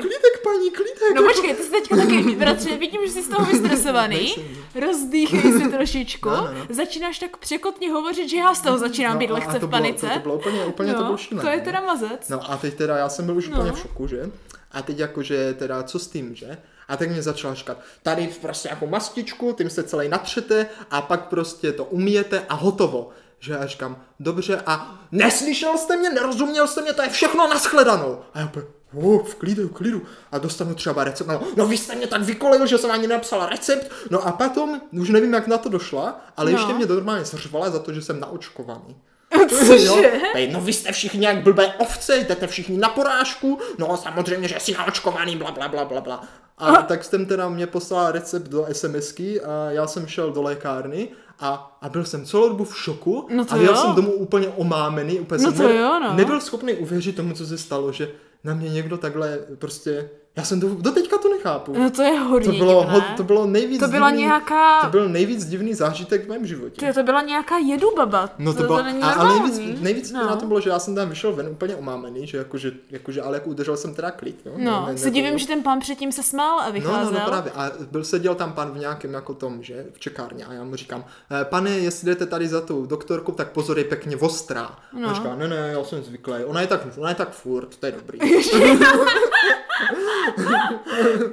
klídek, 0.00 0.42
paní, 0.44 0.70
klídek. 0.70 1.14
No 1.14 1.22
počkej, 1.22 1.54
ty 1.54 1.62
jsi 1.62 1.70
teďka 1.70 1.96
taky, 1.96 2.22
bratře, 2.36 2.76
vidím, 2.78 3.00
že 3.06 3.12
jsi 3.12 3.22
z 3.22 3.28
toho 3.28 3.44
vystresovaný, 3.46 4.16
Nejsem. 4.16 4.44
rozdýchej 4.74 5.51
si 5.58 5.68
trošičku, 5.70 6.28
No, 6.28 6.36
no, 6.36 6.52
no. 6.52 6.66
začínáš 6.74 7.18
tak 7.18 7.36
překotně 7.36 7.90
hovořit, 7.92 8.28
že 8.28 8.36
já 8.36 8.54
z 8.54 8.60
toho 8.60 8.78
začínám 8.78 9.18
být 9.18 9.30
a- 9.30 9.34
lehce 9.34 9.52
to 9.52 9.66
v 9.66 9.70
bylo- 9.70 9.70
panice. 9.70 10.06
To, 10.06 10.14
to 10.14 10.20
bylo 10.20 10.34
úplně, 10.34 10.64
úplně 10.64 10.92
to 10.92 10.98
no, 10.98 11.04
bylo 11.04 11.16
šílené. 11.16 11.50
to 11.50 11.56
je 11.56 11.60
teda 11.60 11.80
mazec. 11.80 12.28
No 12.28 12.50
a 12.50 12.56
teď 12.56 12.74
teda, 12.74 12.96
já 12.96 13.08
jsem 13.08 13.26
byl 13.26 13.36
už 13.36 13.48
No. 13.48 13.56
úplně 13.58 13.72
v 13.72 13.78
šoku, 13.78 14.06
že? 14.06 14.30
A 14.72 14.82
teď 14.82 14.98
jakože 14.98 15.54
teda, 15.54 15.82
co 15.82 15.98
s 15.98 16.08
tím, 16.08 16.34
že? 16.34 16.58
A 16.88 16.96
tak 16.96 17.10
mě 17.10 17.22
začala 17.22 17.54
říkat, 17.54 17.78
tady 18.02 18.28
prostě 18.40 18.68
jako 18.68 18.86
mastičku, 18.86 19.52
tím 19.58 19.70
se 19.70 19.82
celý 19.82 20.08
natřete 20.08 20.66
a 20.90 21.02
pak 21.02 21.28
prostě 21.28 21.72
to 21.72 21.84
umíjete 21.84 22.42
a 22.48 22.54
hotovo. 22.54 23.10
Že 23.40 23.52
já 23.52 23.66
říkám, 23.66 23.96
dobře, 24.20 24.62
a 24.66 24.98
neslyšel 25.12 25.78
jste 25.78 25.96
mě, 25.96 26.10
nerozuměl 26.10 26.66
jste 26.66 26.82
mě, 26.82 26.92
to 26.92 27.02
je 27.02 27.08
všechno 27.08 27.48
naschledanou. 27.48 28.18
A 28.34 28.38
já 28.40 28.46
oh, 28.94 29.22
v 29.22 29.34
klidu, 29.34 29.68
v 29.68 29.72
klidu. 29.72 30.02
A 30.32 30.38
dostanu 30.38 30.74
třeba 30.74 31.04
recept. 31.04 31.26
No, 31.28 31.40
no 31.56 31.66
vy 31.66 31.76
jste 31.78 31.94
mě 31.94 32.06
tak 32.06 32.22
vykolil, 32.22 32.66
že 32.66 32.78
jsem 32.78 32.90
ani 32.90 33.06
nenapsala 33.06 33.46
recept. 33.48 33.90
No 34.10 34.26
a 34.26 34.32
potom, 34.32 34.80
už 34.92 35.08
nevím, 35.10 35.32
jak 35.34 35.46
na 35.46 35.58
to 35.58 35.68
došla, 35.68 36.20
ale 36.36 36.50
No. 36.52 36.58
ještě 36.58 36.72
mě 36.74 36.86
normálně 36.86 37.24
seřvala 37.24 37.70
za 37.70 37.78
to, 37.78 37.92
že 37.92 38.02
jsem 38.02 38.20
naočkovaný. 38.20 38.96
Cože? 39.48 40.12
No 40.52 40.60
vy 40.60 40.72
jste 40.72 40.92
všichni 40.92 41.24
jak 41.26 41.42
blbé 41.42 41.66
ovce, 41.78 42.16
jdete 42.18 42.46
všichni 42.46 42.78
na 42.78 42.88
porážku, 42.88 43.58
no 43.78 43.96
samozřejmě, 43.96 44.48
že 44.48 44.56
jsi 44.60 44.72
naočkovaný, 44.72 45.36
bla, 45.36 45.50
bla, 45.50 45.68
bla, 45.68 45.84
bla, 45.84 46.00
bla. 46.00 46.24
A 46.58 46.72
tak 46.82 47.04
jsem 47.04 47.26
teda 47.26 47.48
mě 47.48 47.66
poslal 47.66 48.12
recept 48.12 48.48
do 48.48 48.66
SMSky 48.72 49.40
a 49.40 49.70
já 49.70 49.86
jsem 49.86 50.06
šel 50.06 50.30
do 50.32 50.42
lékárny 50.42 51.08
a, 51.40 51.78
a 51.82 51.88
byl 51.88 52.04
jsem 52.04 52.24
celou 52.24 52.48
dobu 52.48 52.64
v 52.64 52.78
šoku 52.78 53.26
No 53.30 53.44
to 53.44 53.54
a 53.54 53.56
jel 53.56 53.74
jo. 53.74 53.76
jsem 53.80 53.94
domů 53.94 54.12
úplně 54.12 54.48
omámený, 54.48 55.20
úplně 55.20 55.44
No 55.44 55.50
jsem 55.52 55.60
to 55.62 55.68
ne, 55.68 55.74
jo, 55.80 56.00
no. 56.02 56.14
nebyl 56.14 56.40
schopný 56.40 56.74
uvěřit 56.74 57.16
tomu, 57.16 57.34
co 57.34 57.46
se 57.46 57.58
stalo, 57.58 57.92
že 57.92 58.08
na 58.44 58.54
mě 58.54 58.70
někdo 58.70 58.98
takhle 58.98 59.38
prostě, 59.58 60.10
já 60.36 60.44
jsem 60.44 60.60
to, 60.60 60.74
do 60.74 60.92
teďka 60.92 61.18
to 61.18 61.28
nechápu. 61.44 61.74
No 61.78 61.90
to 61.90 62.02
je 62.02 62.18
hodně 62.18 62.46
to, 62.52 62.58
bylo, 62.64 62.80
divné. 62.82 62.94
hod, 62.94 63.04
to 63.16 63.22
bylo 63.22 63.46
nejvíc 63.46 63.80
To 63.80 63.88
byla 63.88 64.10
divný, 64.10 64.22
nějaká- 64.22 64.80
to 64.80 64.86
byl 64.90 65.08
nejvíc 65.08 65.44
divný 65.44 65.74
zážitek 65.74 66.24
v 66.24 66.28
mém 66.28 66.46
životě. 66.46 66.86
Ty, 66.86 66.92
to 66.92 67.02
byla 67.02 67.22
nějaká 67.22 67.58
jedu 67.58 67.90
baba. 67.96 68.30
No 68.38 68.52
to, 68.52 68.58
to, 68.60 68.66
bylo, 68.66 68.78
to 68.78 68.84
není 68.84 69.02
a, 69.02 69.10
ale 69.10 69.38
nejvíc, 69.38 69.80
nejvíc 69.80 70.12
no. 70.12 70.26
na 70.26 70.36
to 70.36 70.46
bylo, 70.46 70.60
že 70.60 70.70
já 70.70 70.78
jsem 70.78 70.94
tam 70.94 71.08
vyšel 71.08 71.32
ven 71.32 71.48
úplně 71.48 71.76
omámený, 71.76 72.26
že 72.26 72.38
jakože, 72.38 72.72
jakože 72.90 73.22
ale 73.22 73.36
jako 73.36 73.50
udržel 73.50 73.76
jsem 73.76 73.94
teda 73.94 74.10
klid, 74.10 74.40
jo. 74.46 74.52
No, 74.56 74.84
Ne- 74.86 74.92
ne- 74.92 74.98
se 74.98 75.10
divím, 75.10 75.38
že 75.38 75.46
ten 75.46 75.62
pán 75.62 75.80
předtím 75.80 76.12
se 76.12 76.22
smál 76.22 76.60
a 76.60 76.66
No, 76.66 76.72
vycházel. 76.72 77.12
no, 77.12 77.18
no, 77.20 77.26
právě. 77.26 77.52
A 77.52 77.70
byl 77.90 78.04
seděl 78.04 78.34
tam 78.34 78.52
pan 78.52 78.70
v 78.70 78.78
nějakém 78.78 79.14
jako 79.14 79.34
tom, 79.34 79.62
že, 79.62 79.86
v 79.92 80.00
čekárně 80.00 80.44
a 80.44 80.52
já 80.52 80.64
mu 80.64 80.76
říkám, 80.76 81.04
"Eh, 81.40 81.44
pane, 81.44 81.70
jestli 81.70 82.06
jdete 82.06 82.26
tady 82.26 82.48
za 82.48 82.60
tou 82.60 82.86
doktorkou, 82.86 83.32
tak 83.32 83.50
pozor, 83.50 83.78
je 83.78 83.84
pěkně 83.84 84.16
ostrá. 84.16 84.70
No. 84.92 85.00
No. 85.00 85.08
A 85.08 85.12
říká, 85.14 85.34
ne, 85.36 85.48
ne, 85.48 85.70
já 85.72 85.84
jsem 85.84 86.02
zvyklý, 86.02 86.34
ona 86.46 86.60
je 86.60 86.66
tak, 86.66 86.80
ona 86.98 87.08
je 87.08 87.14
tak 87.14 87.30
furt, 87.30 87.76
to 87.76 87.86
je 87.86 87.92
dobrý. 87.92 88.18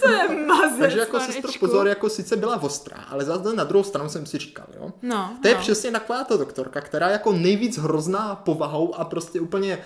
To 0.01 0.10
je 0.10 0.46
mazec, 0.46 0.79
Takže 0.79 1.00
jako 1.00 1.12
panečku. 1.18 1.34
sestro, 1.48 1.60
pozor, 1.68 1.88
jako 1.88 2.10
sice 2.10 2.36
byla 2.36 2.62
ostrá, 2.63 2.98
ale 3.10 3.25
zase 3.25 3.56
na 3.56 3.63
druhou 3.63 3.84
stranu 3.84 4.10
jsem 4.10 4.25
si 4.25 4.38
říkal, 4.38 4.65
jo. 4.79 4.91
No, 5.01 5.34
To 5.41 5.48
je 5.48 5.53
no. 5.53 5.60
přesně 5.60 5.91
taková 5.91 6.24
ta 6.24 6.38
doktorka, 6.38 6.82
která 6.82 7.10
jako 7.10 7.34
nejvíc 7.34 7.77
hrozná 7.77 8.36
povahou 8.36 8.96
a 8.96 9.06
prostě 9.06 9.39
úplně 9.39 9.79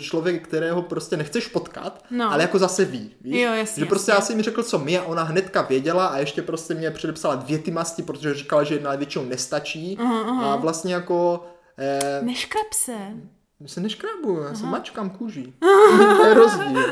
člověk, 0.00 0.48
kterého 0.48 0.82
prostě 0.82 1.16
nechceš 1.16 1.48
potkat, 1.48 2.04
No. 2.10 2.32
ale 2.32 2.42
jako 2.42 2.58
zase 2.58 2.84
ví, 2.84 3.14
víš? 3.20 3.34
Jo, 3.42 3.52
jasně, 3.52 3.80
že 3.80 3.86
prostě 3.86 4.10
jasně. 4.10 4.22
já 4.22 4.26
jsem 4.26 4.36
mi 4.36 4.42
řekl, 4.42 4.62
co 4.62 4.78
mi 4.78 4.98
a 4.98 5.02
ona 5.02 5.22
hnedka 5.22 5.62
věděla 5.62 6.06
a 6.06 6.18
ještě 6.18 6.42
prostě 6.42 6.74
mě 6.74 6.90
předepsala 6.90 7.34
dvě 7.34 7.58
ty 7.58 7.70
masti, 7.70 8.02
protože 8.02 8.34
říkala, 8.34 8.64
že 8.64 8.74
jedna 8.74 8.94
většinou 8.96 9.24
nestačí 9.24 9.98
a 10.42 10.56
vlastně 10.56 10.94
jako... 10.94 11.44
Eh, 11.78 12.20
Neškrab 12.22 12.72
se. 12.74 12.92
Se 13.66 13.80
neškrabu, 13.80 14.40
já 14.48 14.54
se 14.54 14.66
mačkám 14.66 15.10
kůží. 15.10 15.54
to 16.16 16.24
je 16.26 16.34
rozdíl. 16.34 16.82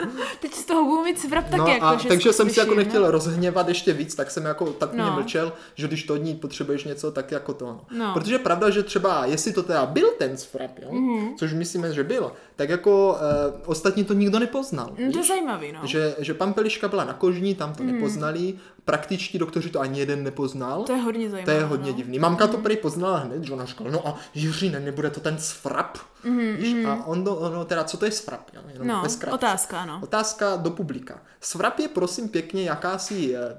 Teď 0.40 0.54
z 0.54 0.64
toho 0.64 0.84
budu 0.84 1.02
mít 1.04 1.18
svrap 1.20 1.44
taky. 1.44 1.56
No 1.58 1.66
jako, 1.66 1.84
a 1.86 1.96
že 1.96 2.08
takže 2.08 2.32
jsem 2.32 2.50
si 2.50 2.58
jako 2.58 2.70
no. 2.70 2.76
nechtěl 2.76 3.10
rozhněvat 3.10 3.68
ještě 3.68 3.92
víc, 3.92 4.14
tak 4.14 4.30
jsem 4.30 4.44
jako 4.44 4.66
tak 4.66 4.92
mě 4.92 5.02
No. 5.02 5.12
mlčel, 5.12 5.52
že 5.74 5.88
když 5.88 6.02
to 6.02 6.14
od 6.14 6.16
ní 6.16 6.34
potřebuješ 6.34 6.84
něco, 6.84 7.10
tak 7.12 7.32
jako 7.32 7.54
to. 7.54 7.66
No. 7.66 7.84
No. 7.98 8.14
Protože 8.14 8.34
je 8.34 8.38
pravda, 8.38 8.70
že 8.70 8.82
třeba, 8.82 9.26
jestli 9.26 9.52
to 9.52 9.62
teda 9.62 9.86
byl 9.86 10.10
ten 10.18 10.36
sfrap, 10.36 10.78
jo, 10.82 10.88
Mhm. 10.92 11.02
mm-hmm. 11.18 11.34
což 11.38 11.52
myslíme, 11.52 11.92
že 11.92 12.04
byl, 12.04 12.32
tak 12.56 12.68
jako 12.68 13.16
e, 13.20 13.52
ostatní 13.66 14.04
to 14.04 14.12
nikdo 14.14 14.38
nepoznal. 14.38 14.90
No, 15.06 15.12
to 15.12 15.18
je 15.18 15.24
zajímavý, 15.24 15.72
no. 15.72 15.80
Že, 15.82 16.14
že 16.18 16.34
Pampeliška 16.34 16.88
byla 16.88 17.04
na 17.04 17.12
kožní, 17.12 17.54
tam 17.54 17.74
to 17.74 17.82
mm. 17.82 17.92
nepoznali, 17.92 18.54
praktičtí 18.84 19.38
doktoři 19.38 19.70
to 19.70 19.80
ani 19.80 20.00
jeden 20.00 20.24
nepoznal. 20.24 20.82
To 20.82 20.92
je 20.92 20.98
hodně 21.02 21.24
To 21.26 21.30
zajímavé. 21.30 21.58
je 21.58 21.64
hodně 21.64 21.90
no. 21.90 21.96
divný. 21.96 22.18
Mamka 22.18 22.46
to 22.46 22.58
prý 22.58 22.76
poznala 22.76 23.18
hned, 23.18 23.44
že 23.44 23.52
ona 23.52 23.64
říkala, 23.64 23.90
no 23.90 24.08
a 24.08 24.16
Jiří, 24.34 24.70
ne, 24.70 24.80
nebude 24.80 25.10
to 25.10 25.20
ten 25.20 25.38
sfrap? 25.38 25.98
Mm-hmm. 26.24 26.56
Víš? 26.56 26.84
A 26.86 27.04
ono, 27.06 27.36
ono, 27.36 27.64
teda, 27.64 27.84
co 27.84 27.96
to 27.96 28.04
je 28.04 28.10
svrap? 28.10 28.50
Jo? 28.54 28.60
Jenom 28.72 28.88
No, 28.88 29.02
otázka, 29.32 29.80
ano. 29.80 30.00
Otázka 30.02 30.56
do 30.56 30.70
publika. 30.70 31.22
Svrap 31.40 31.78
je 31.78 31.88
prosím 31.88 32.28
pěkně 32.28 32.62
jakási 32.64 33.34
eh, 33.36 33.56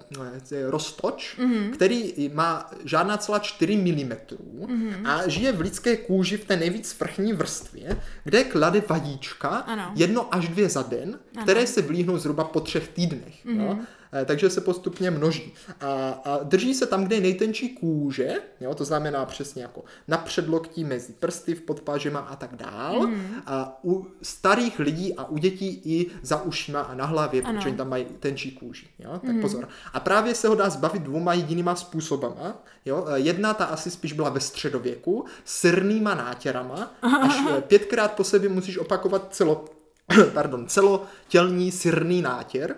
eh, 0.51 0.69
roztoč, 0.71 1.37
Mhm. 1.37 1.51
mm-hmm. 1.53 1.71
který 1.71 2.31
má 2.33 2.71
žádná 2.85 3.17
celá 3.17 3.39
4 3.39 3.77
mm 3.77 3.83
mm-hmm. 3.87 4.67
Mhm. 4.67 5.05
a 5.07 5.27
žije 5.27 5.51
v 5.51 5.61
lidské 5.61 5.97
kůži 5.97 6.37
v 6.37 6.45
té 6.45 6.55
nejvíc 6.57 6.99
vrchní 6.99 7.33
vrstvě, 7.33 7.97
kde 8.23 8.43
klade 8.43 8.83
vadíčka 8.89 9.47
Ano. 9.49 9.91
jedno 9.95 10.35
až 10.35 10.47
dvě 10.47 10.69
za 10.69 10.81
den, 10.83 11.19
které 11.43 11.67
se 11.67 11.81
vlíhnou 11.81 12.17
zhruba 12.17 12.43
po 12.43 12.59
třech 12.59 12.87
týdnech. 12.87 13.45
Mm-hmm. 13.45 13.65
Jo? 13.65 13.77
Eh, 14.21 14.25
Takže 14.25 14.49
se 14.49 14.61
postupně 14.61 15.11
množí. 15.11 15.53
A, 15.81 16.09
a 16.25 16.39
drží 16.43 16.73
se 16.73 16.85
tam, 16.85 17.03
kde 17.03 17.15
je 17.15 17.21
nejtenčí 17.21 17.69
kůže, 17.69 18.33
jo? 18.61 18.75
to 18.75 18.85
znamená 18.85 19.25
přesně 19.25 19.61
jako 19.61 19.83
na 20.07 20.17
předloktí, 20.17 20.83
mezi 20.83 21.13
prsty, 21.13 21.55
v 21.55 21.61
podpažima 21.61 22.19
a 22.19 22.35
tak 22.35 22.55
dál. 22.55 23.07
Mm. 23.07 23.35
A 23.45 23.79
u 23.83 24.07
starých 24.21 24.79
lidí 24.79 25.13
a 25.15 25.25
u 25.29 25.37
dětí 25.37 25.81
i 25.85 26.11
za 26.21 26.41
ušima 26.43 26.81
a 26.81 26.95
na 26.95 27.05
hlavě, 27.05 27.41
Ano. 27.41 27.53
protože 27.57 27.67
oni 27.69 27.77
tam 27.77 27.89
mají 27.89 28.05
tenčí 28.19 28.51
kůži. 28.51 28.87
Jo? 28.99 29.19
Tak 29.25 29.35
pozor. 29.41 29.67
A 29.93 29.99
právě 29.99 30.35
se 30.35 30.47
ho 30.47 30.55
dá 30.55 30.69
zbavit 30.69 31.01
dvouma 31.03 31.33
jedinýma 31.33 31.75
způsobama. 31.75 32.63
Jo? 32.85 33.05
Eh, 33.09 33.19
Jedna, 33.19 33.53
ta 33.53 33.65
asi 33.65 33.91
spíš 33.91 34.13
byla 34.13 34.29
ve 34.29 34.39
středověku, 34.39 35.25
srnýma 35.45 36.15
nátěrama. 36.15 36.93
Až 37.21 37.35
eh, 37.57 37.61
pětkrát 37.61 38.11
po 38.11 38.23
sobě 38.23 38.49
musíš 38.49 38.77
opakovat 38.77 39.27
celo, 39.31 39.65
pardon, 40.33 40.67
celotělní 40.67 41.71
syrný 41.71 42.21
nátěr. 42.21 42.75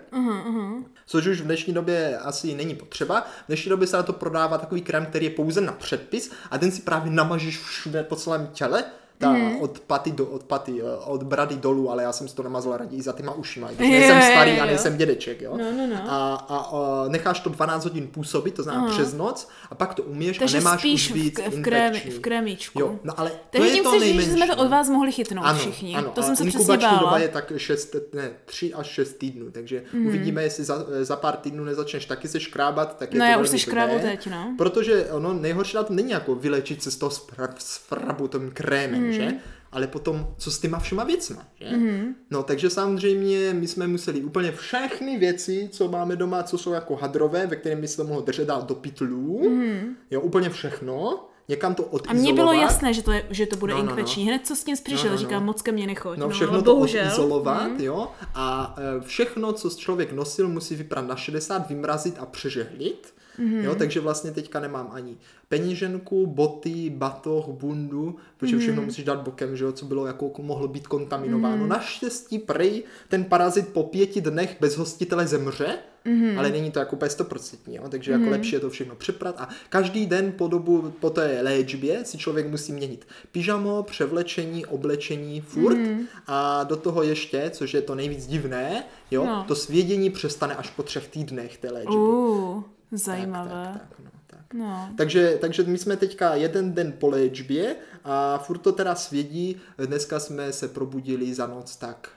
Což 1.06 1.26
už 1.26 1.40
v 1.40 1.44
dnešní 1.44 1.74
době 1.74 2.18
asi 2.18 2.54
není 2.54 2.74
potřeba. 2.74 3.20
V 3.20 3.46
dnešní 3.46 3.70
době 3.70 3.86
se 3.86 3.96
na 3.96 4.02
to 4.02 4.12
prodává 4.12 4.58
takový 4.58 4.82
krém, 4.82 5.06
který 5.06 5.26
je 5.26 5.30
pouze 5.30 5.60
na 5.60 5.72
předpis 5.72 6.30
a 6.50 6.58
ten 6.58 6.72
si 6.72 6.82
právě 6.82 7.12
namažeš 7.12 7.58
všude 7.58 8.02
po 8.02 8.16
celém 8.16 8.46
těle. 8.46 8.84
Ta 9.18 9.30
Mhm. 9.32 9.56
od 9.60 9.80
paty 9.80 10.12
do 10.12 10.26
od 10.26 10.42
paty, 10.44 10.80
eh, 10.80 10.96
od 11.04 11.22
brady 11.22 11.56
dolů, 11.56 11.90
ale 11.90 12.02
já 12.02 12.12
jsem 12.12 12.28
si 12.28 12.34
to 12.36 12.42
namazal 12.42 12.76
raději 12.76 13.02
za 13.02 13.12
tyma 13.12 13.32
ušima, 13.32 13.70
Jo, 13.70 13.76
nejsem 13.78 14.22
starý 14.22 14.56
jo, 14.56 14.62
a 14.62 14.66
nejsem 14.66 14.96
dědeček, 14.96 15.42
jo. 15.42 15.56
No, 15.56 15.72
no, 15.72 15.86
no. 15.86 15.96
A, 16.12 16.34
a, 16.34 16.56
a, 16.56 17.08
necháš 17.08 17.40
to 17.40 17.50
12 17.50 17.84
hodin 17.84 18.06
působit, 18.08 18.54
to 18.54 18.62
znamená 18.62 18.88
přes 18.92 19.14
noc, 19.14 19.48
a 19.70 19.74
pak 19.74 19.94
to 19.94 20.02
umíš 20.02 20.38
Takže 20.38 20.56
a 20.56 20.60
nemáš 20.60 20.80
spíš 20.80 21.06
už 21.10 21.12
víc 21.14 21.40
v, 21.40 21.50
v, 21.50 22.16
v 22.16 22.20
krémíčku. 22.20 22.80
Jo, 22.80 22.98
no 23.04 23.20
ale 23.20 23.30
to 23.30 23.36
Takže 23.50 23.68
je 23.68 23.74
tím 23.74 23.84
to 23.84 23.90
chceš 23.90 24.02
říct, 24.02 24.10
že 24.12 24.16
nejmenší. 24.18 24.36
jsme 24.42 24.46
to 24.54 24.56
no. 24.56 24.62
od 24.62 24.70
vás 24.70 24.88
mohli 24.88 25.12
chytnout 25.12 25.44
Ano, 25.46 25.58
všichni. 25.58 25.94
ano. 25.94 26.10
to 26.14 26.22
jsem 26.22 26.36
se 26.36 26.44
přesně 26.44 26.76
bála. 26.76 26.98
doba 27.00 27.18
je 27.18 27.28
tak 27.28 27.52
6, 27.56 27.96
ne, 28.14 28.30
3 28.44 28.74
až 28.74 28.86
6 28.86 29.12
týdnů, 29.18 29.50
takže 29.50 29.82
mm. 29.92 30.06
uvidíme, 30.06 30.42
jestli 30.42 30.64
za, 30.64 30.84
za 31.02 31.16
pár 31.16 31.36
týdnů 31.36 31.64
nezačneš 31.64 32.04
taky 32.06 32.28
se 32.28 32.40
škrábat, 32.40 32.96
tak 32.98 33.12
je 33.14 33.18
No, 33.20 33.24
to 33.26 33.30
já 33.30 33.38
už 33.38 33.48
se 33.48 33.58
škrábu 33.58 33.98
teď, 33.98 34.26
no. 34.30 34.54
Protože 34.58 35.04
ono 35.06 35.32
nejhorší 35.32 35.76
na 35.76 35.82
tom 35.82 35.96
není 35.96 36.10
jako 36.10 36.34
vylečit 36.34 36.82
se 36.82 36.90
z 36.90 36.96
toho 36.96 37.10
z 37.58 37.76
frabu 37.76 38.28
tím 38.28 38.50
krémem. 38.54 39.05
Mm. 39.06 39.12
že? 39.12 39.32
Ale 39.72 39.86
potom, 39.86 40.28
co 40.38 40.50
s 40.50 40.58
těma 40.58 40.78
všema 40.78 41.04
věcma, 41.04 41.42
že? 41.60 41.76
Mm. 41.76 42.14
No, 42.30 42.42
takže 42.42 42.70
samozřejmě 42.70 43.52
my 43.54 43.68
jsme 43.68 43.86
museli 43.86 44.20
úplně 44.20 44.52
všechny 44.52 45.18
věci, 45.18 45.68
co 45.72 45.88
máme 45.88 46.16
doma, 46.16 46.42
co 46.42 46.58
jsou 46.58 46.72
jako 46.72 46.96
hadrové, 46.96 47.46
ve 47.46 47.56
kterém 47.56 47.80
by 47.80 47.88
se 47.88 47.96
to 47.96 48.04
mohlo 48.04 48.22
držet 48.22 48.44
dát 48.48 48.66
do 48.68 48.74
pytlů, 48.74 49.48
mm. 49.50 49.96
jo, 50.10 50.20
úplně 50.20 50.50
všechno, 50.50 51.24
někam 51.48 51.74
to 51.74 51.82
Mhm. 51.82 51.90
A 51.90 51.94
odizolovat. 51.94 52.22
mně 52.22 52.32
bylo 52.34 52.52
jasné, 52.52 52.94
že 52.94 53.02
to, 53.02 53.12
je, 53.12 53.24
že 53.30 53.46
to 53.46 53.56
bude 53.56 53.72
No, 53.74 53.82
no, 53.82 53.96
no. 53.96 54.24
Hned 54.24 54.46
co 54.46 54.56
s 54.56 54.64
tím 54.64 54.76
přišel, 54.84 55.04
No, 55.04 55.10
no, 55.10 55.12
no. 55.12 55.18
říkám, 55.18 55.44
moc 55.44 55.62
ke 55.62 55.72
mně 55.72 55.86
nechoď. 55.86 56.18
No, 56.18 56.26
no, 56.26 56.32
všechno 56.32 56.54
ale 56.54 56.62
to 56.62 56.74
bohužel. 56.74 57.06
odizolovat, 57.06 57.70
Mm. 57.70 57.80
jo, 57.80 58.08
a 58.34 58.76
e, 58.78 59.00
všechno, 59.06 59.52
co 59.52 59.70
člověk 59.70 60.12
nosil, 60.12 60.48
musí 60.48 60.74
vyprat 60.74 61.06
na 61.06 61.16
60, 61.16 61.68
vymrazit 61.68 62.14
a 62.18 62.26
přežehlit, 62.26 63.06
Mhm. 63.06 63.15
Mm-hmm. 63.38 63.64
jo, 63.64 63.74
takže 63.74 64.00
vlastně 64.00 64.30
teďka 64.30 64.60
nemám 64.60 64.88
ani 64.92 65.16
peněženku, 65.48 66.26
boty, 66.26 66.90
batoh, 66.90 67.48
bundu, 67.48 68.16
protože 68.36 68.56
Mhm. 68.56 68.62
všechno 68.62 68.82
musíš 68.82 69.04
dát 69.04 69.20
bokem, 69.20 69.56
že 69.56 69.64
jo, 69.64 69.72
co 69.72 69.86
bylo 69.86 70.06
jako 70.06 70.32
mohlo 70.38 70.68
být 70.68 70.86
kontaminováno. 70.86 71.56
Mhm. 71.56 71.68
Naštěstí 71.68 72.38
prej 72.38 72.82
ten 73.08 73.24
parazit 73.24 73.68
po 73.68 73.82
pěti 73.82 74.20
dnech 74.20 74.56
bez 74.60 74.76
hostitele 74.76 75.26
zemře, 75.26 75.78
Mhm. 76.04 76.38
ale 76.38 76.50
není 76.50 76.70
to 76.70 76.78
jako 76.78 76.96
úplně 76.96 77.10
stoprocentní, 77.10 77.76
jo, 77.76 77.82
takže 77.88 78.12
jako 78.12 78.30
lepší 78.30 78.52
je 78.52 78.60
to 78.60 78.70
všechno 78.70 78.94
přeprat 78.94 79.34
a 79.38 79.48
každý 79.68 80.06
den 80.06 80.32
po 80.32 80.48
dobu, 80.48 80.92
po 81.00 81.10
té 81.10 81.38
léčbě 81.42 82.04
si 82.04 82.18
člověk 82.18 82.46
musí 82.50 82.72
měnit 82.72 83.06
pyžamo, 83.32 83.82
převlečení, 83.82 84.66
oblečení, 84.66 85.40
furt 85.40 85.74
Mhm. 85.76 86.00
a 86.26 86.64
do 86.64 86.76
toho 86.76 87.02
ještě, 87.02 87.50
což 87.50 87.74
je 87.74 87.82
to 87.82 87.94
nejvíc 87.94 88.26
divné, 88.26 88.84
jo, 89.10 89.24
No. 89.24 89.44
to 89.48 89.54
svědění 89.54 90.10
přestane 90.10 90.54
až 90.56 90.70
po 90.70 90.82
třech 90.82 91.08
týdnech 91.08 91.58
té 91.58 91.70
léčby. 91.70 91.94
Uh, 91.94 92.62
zajímavé. 92.92 93.70
Tak, 93.72 93.88
tak, 93.88 93.98
no, 93.98 94.10
tak. 94.26 94.54
No. 94.54 94.94
Takže, 94.96 95.38
takže 95.40 95.62
my 95.62 95.78
jsme 95.78 95.96
teďka 95.96 96.34
jeden 96.34 96.72
den 96.72 96.92
po 96.92 97.08
léčbě 97.08 97.76
a 98.04 98.38
furt 98.38 98.58
to 98.58 98.72
teda 98.72 98.94
svědí. 98.94 99.60
Dneska 99.86 100.20
jsme 100.20 100.52
se 100.52 100.68
probudili 100.68 101.34
za 101.34 101.46
noc 101.46 101.76
tak 101.76 102.10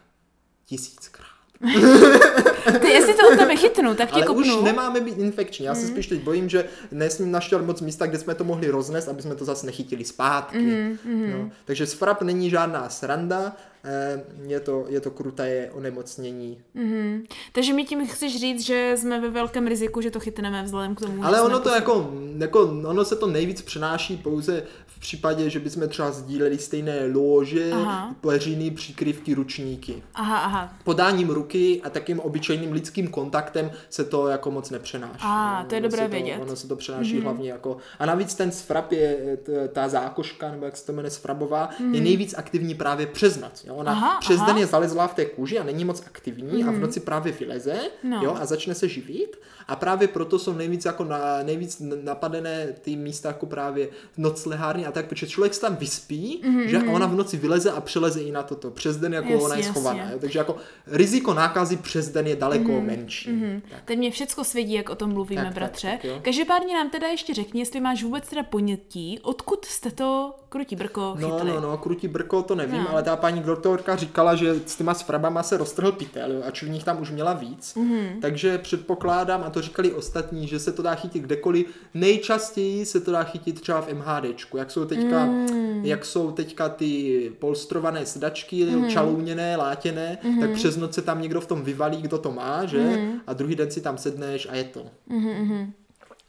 tisíckrát. 0.66 1.39
Ty, 2.82 2.90
jestli 2.90 3.14
to 3.14 3.38
tebe 3.38 3.56
chytnu, 3.56 3.96
tak 3.96 4.10
tě 4.10 4.16
Ale 4.16 4.26
kopnu. 4.26 4.58
už 4.58 4.64
nemáme 4.64 5.02
být 5.02 5.18
infekční. 5.18 5.66
Já 5.66 5.76
se 5.76 5.88
spíš 5.88 6.08
teď 6.08 6.22
bojím, 6.22 6.50
že 6.50 6.66
nesmím 6.92 7.32
naštěvat 7.32 7.66
moc 7.66 7.82
místa, 7.82 8.06
kde 8.06 8.18
jsme 8.18 8.36
to 8.36 8.44
mohli 8.44 8.70
roznést, 8.70 9.08
aby 9.08 9.22
jsme 9.22 9.36
to 9.36 9.46
zase 9.46 9.66
nechytili 9.66 10.06
zpátky. 10.06 10.98
No. 11.06 11.50
Takže 11.66 11.86
sfrap 11.86 12.22
není 12.22 12.50
žádná 12.50 12.90
sranda, 12.90 13.56
eh, 13.84 14.24
je 14.48 14.60
to, 14.60 14.86
je 14.90 15.02
to 15.02 15.12
kruté 15.12 15.70
onemocnění. 15.74 16.62
Mhm. 16.74 17.24
Takže 17.52 17.74
mi 17.74 17.84
tím 17.84 18.08
chceš 18.08 18.40
říct, 18.40 18.66
že 18.66 18.94
jsme 18.98 19.22
ve 19.22 19.30
velkém 19.30 19.68
riziku, 19.68 20.02
že 20.02 20.12
to 20.12 20.20
chytneme 20.20 20.64
vzhledem 20.64 20.96
k 20.96 21.00
tomu. 21.00 21.26
Ale 21.26 21.42
ono 21.42 21.60
to 21.60 21.70
jako, 21.70 22.14
jako, 22.38 22.62
ono 22.86 23.06
se 23.06 23.16
to 23.16 23.28
nejvíc 23.28 23.62
přenáší 23.62 24.18
pouze 24.18 24.64
v 25.00 25.02
případě, 25.02 25.50
že 25.50 25.60
bychom 25.60 25.90
třeba 25.90 26.12
sdíleli 26.12 26.58
stejné 26.58 27.00
lože, 27.14 27.72
Aha. 27.74 28.16
peřiny, 28.22 28.72
příkrivky, 28.72 29.34
ručníky. 29.34 30.04
Aha, 30.16 30.38
aha. 30.38 30.74
Podáním 30.84 31.30
ruky 31.30 31.82
a 31.84 31.90
takým 31.90 32.20
obyčejným 32.20 32.72
lidským 32.72 33.08
kontaktem 33.08 33.72
se 33.90 34.04
to 34.04 34.28
jako 34.28 34.52
moc 34.52 34.70
nepřenáší. 34.70 35.20
A, 35.22 35.60
no. 35.64 35.70
to 35.70 35.76
je 35.76 35.82
dobré 35.82 36.04
to, 36.04 36.10
vědět. 36.12 36.34
Mhm. 36.34 36.42
Ono 36.42 36.56
se 36.56 36.68
to 36.68 36.76
přenáší 36.76 37.20
mm-hmm. 37.20 37.24
hlavně 37.24 37.50
jako... 37.52 37.78
A 38.00 38.06
navíc 38.06 38.36
ten 38.36 38.52
sfrap 38.52 38.92
je, 38.92 39.38
t- 39.44 39.68
ta 39.68 39.90
zákoška, 39.90 40.52
nebo 40.52 40.66
jak 40.66 40.78
se 40.78 40.86
to 40.86 40.92
jmenuje, 40.94 41.12
sfrabová, 41.12 41.70
mm-hmm. 41.70 41.94
je 41.94 42.02
nejvíc 42.02 42.34
aktivní 42.38 42.76
právě 42.76 43.08
přes 43.08 43.38
noc. 43.40 43.64
Jo? 43.68 43.76
Ona 43.76 43.94
Mhm. 43.94 44.04
Aha, 44.04 44.18
přes 44.20 44.38
aha. 44.38 44.48
den 44.48 44.58
je 44.58 44.66
zalezlá 44.66 45.08
v 45.08 45.14
té 45.14 45.26
kůži 45.26 45.60
a 45.60 45.64
není 45.64 45.86
moc 45.86 46.04
aktivní 46.08 46.64
mm-hmm. 46.64 46.70
a 46.70 46.72
v 46.72 46.80
noci 46.80 47.00
právě 47.00 47.34
vyleze 47.34 47.76
No. 48.04 48.20
jo? 48.24 48.38
a 48.42 48.46
začne 48.46 48.76
se 48.76 48.88
živit. 48.88 49.40
A 49.68 49.76
právě 49.76 50.08
proto 50.08 50.40
jsou 50.40 50.54
nejvíc, 50.54 50.86
jako 50.86 51.04
na, 51.04 51.44
nejvíc 51.44 51.82
napadené 52.04 52.68
ty 52.82 52.96
místa 52.96 53.30
jako 53.30 53.46
právě 53.46 53.90
noclehárny 54.18 54.86
a 54.90 54.92
tak, 54.92 55.06
protože 55.06 55.28
člověk 55.28 55.54
se 55.54 55.62
tam 55.62 55.76
vyspí, 55.76 56.42
mm-hmm. 56.44 56.66
že 56.66 56.78
a 56.78 56.92
ona 56.92 57.06
v 57.06 57.16
noci 57.16 57.38
vyleze 57.38 57.72
a 57.72 57.82
přeleze 57.82 58.22
i 58.22 58.32
na 58.32 58.44
toto. 58.44 58.72
Přes 58.72 58.98
den 58.98 59.14
jako 59.14 59.30
Jasně, 59.30 59.46
ona 59.46 59.56
je 59.56 59.60
jasně. 59.60 59.72
schovaná. 59.74 60.12
Jo? 60.12 60.20
Takže 60.20 60.40
jako 60.40 60.56
riziko 60.88 61.34
nákazy 61.34 61.78
přes 61.78 62.10
den 62.10 62.28
je 62.28 62.36
daleko 62.36 62.72
mm-hmm. 62.72 62.86
menší. 62.86 63.30
Mm-hmm. 63.30 63.62
Tak. 63.70 63.82
Teď 63.86 63.98
mě 63.98 64.12
všecko 64.12 64.44
svědí, 64.44 64.74
jak 64.74 64.90
o 64.90 64.96
tom 64.96 65.14
mluvíme, 65.14 65.42
Tak, 65.42 65.48
tak, 65.50 65.56
bratře. 65.56 65.88
tak 65.92 66.04
jo. 66.06 66.20
Každopádně 66.22 66.74
nám 66.74 66.90
teda 66.90 67.08
ještě 67.08 67.34
řekni, 67.34 67.62
jestli 67.62 67.80
máš 67.80 68.04
vůbec 68.04 68.30
teda 68.30 68.44
ponětí, 68.44 69.20
odkud 69.22 69.66
jste 69.66 69.92
to 69.92 70.34
krutí 70.50 70.76
brko 70.76 71.16
No, 71.20 71.38
chytli. 71.38 71.52
no, 71.52 71.62
no, 71.62 71.78
krutí 71.78 72.08
brko, 72.08 72.44
to 72.44 72.56
nevím, 72.56 72.82
No. 72.84 72.90
ale 72.90 73.04
ta 73.04 73.16
paní 73.16 73.42
doktorka 73.42 73.96
říkala, 73.96 74.36
že 74.36 74.56
s 74.66 74.76
těma 74.76 74.94
sfrabama 74.94 75.44
se 75.44 75.58
roztrhl 75.58 75.92
pytel, 75.92 76.32
jo, 76.32 76.42
ač 76.48 76.64
v 76.64 76.70
nich 76.70 76.84
tam 76.84 77.02
už 77.02 77.12
měla 77.12 77.34
víc. 77.34 77.76
Mhm. 77.76 77.90
Mm-hmm. 77.90 78.20
Takže 78.22 78.58
předpokládám, 78.58 79.44
a 79.44 79.50
to 79.50 79.62
říkali 79.62 79.94
ostatní, 79.94 80.48
že 80.48 80.60
se 80.60 80.72
to 80.72 80.82
dá 80.82 80.96
chytit 80.96 81.24
kdekoliv. 81.24 81.68
Nejčastěji 81.94 82.86
se 82.86 83.00
to 83.00 83.12
dá 83.12 83.24
chytit 83.24 83.62
třeba 83.62 83.82
v 83.82 83.94
MHDčku, 83.94 84.58
jak 84.58 84.72
jsou 84.72 84.86
teďka, 84.86 85.26
mm. 85.26 85.82
jak 85.86 86.06
jsou 86.06 86.32
teďka 86.32 86.70
ty 86.70 87.32
polstrované 87.40 88.06
sedačky, 88.06 88.66
mm. 88.66 88.90
čalouněné, 88.90 89.58
látěné, 89.58 90.18
mm. 90.24 90.40
tak 90.40 90.52
přes 90.52 90.78
noc 90.78 90.94
se 90.94 91.02
tam 91.02 91.22
někdo 91.22 91.42
v 91.42 91.48
tom 91.48 91.62
vyvalí, 91.62 92.02
kdo 92.02 92.18
to 92.18 92.32
má, 92.32 92.66
že? 92.66 92.80
Mm. 92.80 93.22
A 93.28 93.34
druhý 93.34 93.56
den 93.56 93.72
si 93.72 93.82
tam 93.82 93.98
sedneš 93.98 94.48
a 94.52 94.56
je 94.56 94.64
to. 94.64 94.86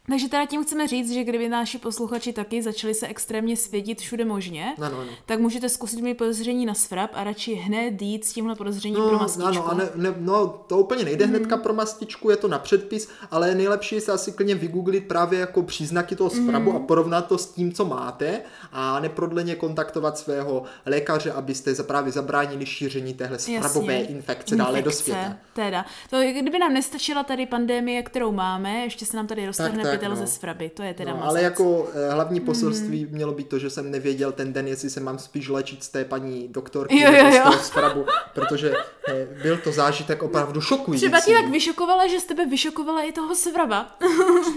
Takže 0.07 0.27
teda 0.29 0.45
tím 0.45 0.63
chceme 0.63 0.87
říct, 0.87 1.11
že 1.11 1.23
kdyby 1.23 1.49
naši 1.49 1.77
posluchači 1.77 2.33
taky 2.33 2.61
začali 2.61 2.93
se 2.93 3.07
extrémně 3.07 3.57
svědit 3.57 4.01
všude 4.01 4.25
možně, 4.25 4.73
No, 4.77 4.89
no, 4.89 4.97
no. 5.05 5.11
tak 5.25 5.39
můžete 5.39 5.69
zkusit 5.69 6.01
mít 6.01 6.13
podezření 6.13 6.65
na 6.65 6.73
svrap 6.73 7.09
a 7.13 7.23
radši 7.23 7.53
hned 7.53 8.01
jít 8.01 8.25
s 8.25 8.33
tímhle 8.33 8.55
podezřením 8.55 8.95
pro 9.03 9.11
No, 9.11 9.19
mastičku. 9.19 9.47
ano, 9.47 9.67
a 9.69 9.73
ne, 9.73 9.89
ne, 9.95 10.13
no, 10.19 10.47
to 10.47 10.77
úplně 10.77 11.03
nejde 11.05 11.25
Mhm. 11.27 11.35
hnedka 11.35 11.57
pro 11.57 11.73
mastičku, 11.73 12.29
je 12.29 12.35
to 12.37 12.47
na 12.47 12.59
předpis, 12.59 13.09
ale 13.31 13.55
nejlepší 13.55 13.95
je 13.95 14.01
se 14.01 14.11
asi 14.11 14.31
klidně 14.31 14.55
vygooglit 14.55 15.07
právě 15.07 15.39
jako 15.39 15.63
příznaky 15.63 16.15
toho 16.15 16.29
sfrabu 16.29 16.71
Mhm. 16.71 16.75
a 16.83 16.85
porovnat 16.85 17.27
to 17.27 17.37
s 17.37 17.45
tím, 17.45 17.73
co 17.73 17.85
máte 17.85 18.41
a 18.71 18.99
neprodleně 18.99 19.55
kontaktovat 19.55 20.17
svého 20.17 20.63
lékaře, 20.85 21.31
abyste 21.31 21.73
právě 21.83 22.11
zabránili 22.11 22.65
šíření 22.65 23.13
téhle 23.13 23.39
sfrabové 23.39 23.93
Jasně. 23.99 24.15
infekce, 24.15 24.55
dále 24.55 24.81
do 24.81 24.91
světa. 24.91 25.37
Teda. 25.53 25.85
To, 26.09 26.17
kdyby 26.21 26.59
nám 26.59 26.73
nestačila 26.73 27.23
tady 27.23 27.45
pandemie, 27.45 28.03
kterou 28.03 28.31
máme, 28.31 28.83
ještě 28.83 29.05
se 29.05 29.17
nám 29.17 29.27
tady 29.27 29.45
roztrhne 29.45 29.90
tak, 29.91 29.99
pytel 29.99 30.09
no. 30.09 30.15
ze 30.15 30.27
sfraby, 30.27 30.69
to 30.69 30.83
je 30.83 30.93
teda 30.93 31.11
No, 31.11 31.23
ale 31.23 31.41
jako 31.41 31.89
eh, 31.93 32.13
hlavní 32.13 32.39
poselství 32.39 33.07
mělo 33.11 33.33
být 33.33 33.47
to, 33.47 33.59
že 33.59 33.69
jsem 33.69 33.91
nevěděl 33.91 34.31
ten 34.31 34.53
den, 34.53 34.67
jestli 34.67 34.89
se 34.89 34.99
mám 34.99 35.19
spíš 35.19 35.49
léčit 35.49 35.83
z 35.83 35.89
té 35.89 36.05
paní 36.05 36.47
doktorky 36.47 36.99
Jo, 37.01 37.11
jo, 37.11 37.23
nebo 37.23 37.31
z 37.31 37.35
jo. 37.35 37.43
toho 37.43 37.59
sfrabu, 37.59 38.05
protože 38.33 38.73
eh, 39.07 39.27
byl 39.43 39.57
to 39.57 39.71
zážitek 39.71 40.23
opravdu 40.23 40.61
šokující. 40.61 41.05
Třeba 41.05 41.19
ti 41.19 41.33
tak 41.33 41.49
vyšokovala, 41.51 42.07
že 42.07 42.19
z 42.19 42.25
tebe 42.25 42.45
vyšokovala 42.45 43.01
i 43.01 43.11
toho 43.11 43.35
svraba. 43.35 43.95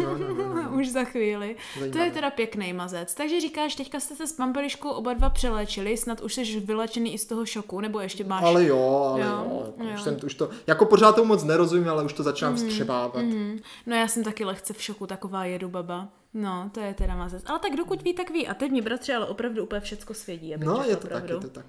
No, 0.01 0.19
no, 0.19 0.35
no, 0.35 0.55
no. 0.55 0.71
Už 0.79 0.89
za 0.89 1.05
chvíli. 1.05 1.57
To 1.75 1.81
Zajímavé. 1.81 2.05
je 2.07 2.11
teda 2.11 2.31
pěkný 2.31 2.73
mazec. 2.73 3.15
Takže 3.15 3.41
říkáš, 3.41 3.75
teďka 3.75 4.01
jste 4.01 4.15
se 4.15 4.27
s 4.27 4.33
pampeliškou 4.33 4.91
oba 4.91 5.13
dva 5.15 5.31
přeléčili, 5.31 5.97
snad 5.97 6.21
už 6.21 6.35
jsi 6.35 6.61
vylečený 6.61 7.15
i 7.15 7.19
z 7.19 7.25
toho 7.25 7.47
šoku, 7.47 7.81
nebo 7.81 8.01
ještě 8.01 8.25
máš... 8.25 8.45
Ale 8.45 8.65
jo, 8.65 9.09
ale 9.11 9.21
Jo, 9.21 9.27
jo, 9.27 9.63
jako 9.67 9.85
jo. 9.85 9.95
Už, 9.95 10.03
jsem, 10.03 10.17
už 10.25 10.35
to, 10.35 10.51
jako 10.67 10.85
pořád 10.87 11.15
to 11.15 11.25
moc 11.25 11.45
nerozumím, 11.45 11.89
ale 11.89 12.05
už 12.05 12.13
to 12.13 12.23
začínám 12.23 12.57
vstřebávat. 12.57 13.23
Mm, 13.25 13.59
no 13.87 13.97
já 13.97 14.09
jsem 14.09 14.25
taky 14.25 14.45
lehce 14.45 14.73
v 14.73 14.83
šoku, 14.83 15.07
taková 15.25 15.45
jedu 15.45 15.69
baba. 15.69 16.09
No, 16.35 16.71
to 16.75 16.81
je 16.81 16.95
teda 16.95 17.15
mazec. 17.17 17.43
Ale 17.47 17.59
tak 17.59 17.77
dokud 17.77 18.03
ví, 18.03 18.15
tak 18.15 18.31
ví. 18.31 18.49
A 18.49 18.55
teď 18.55 18.71
mi 18.73 18.81
bratře 18.81 19.15
ale 19.15 19.27
opravdu 19.27 19.63
úplně 19.63 19.81
všecko 19.81 20.15
svědí. 20.15 20.55
abych 20.55 20.69
No, 20.69 20.75
řekla 20.77 20.91
je 20.91 20.97
to 20.97 21.01
tak, 21.03 21.11
pravdu. 21.11 21.35
je 21.35 21.41
to 21.41 21.49
tak. 21.49 21.65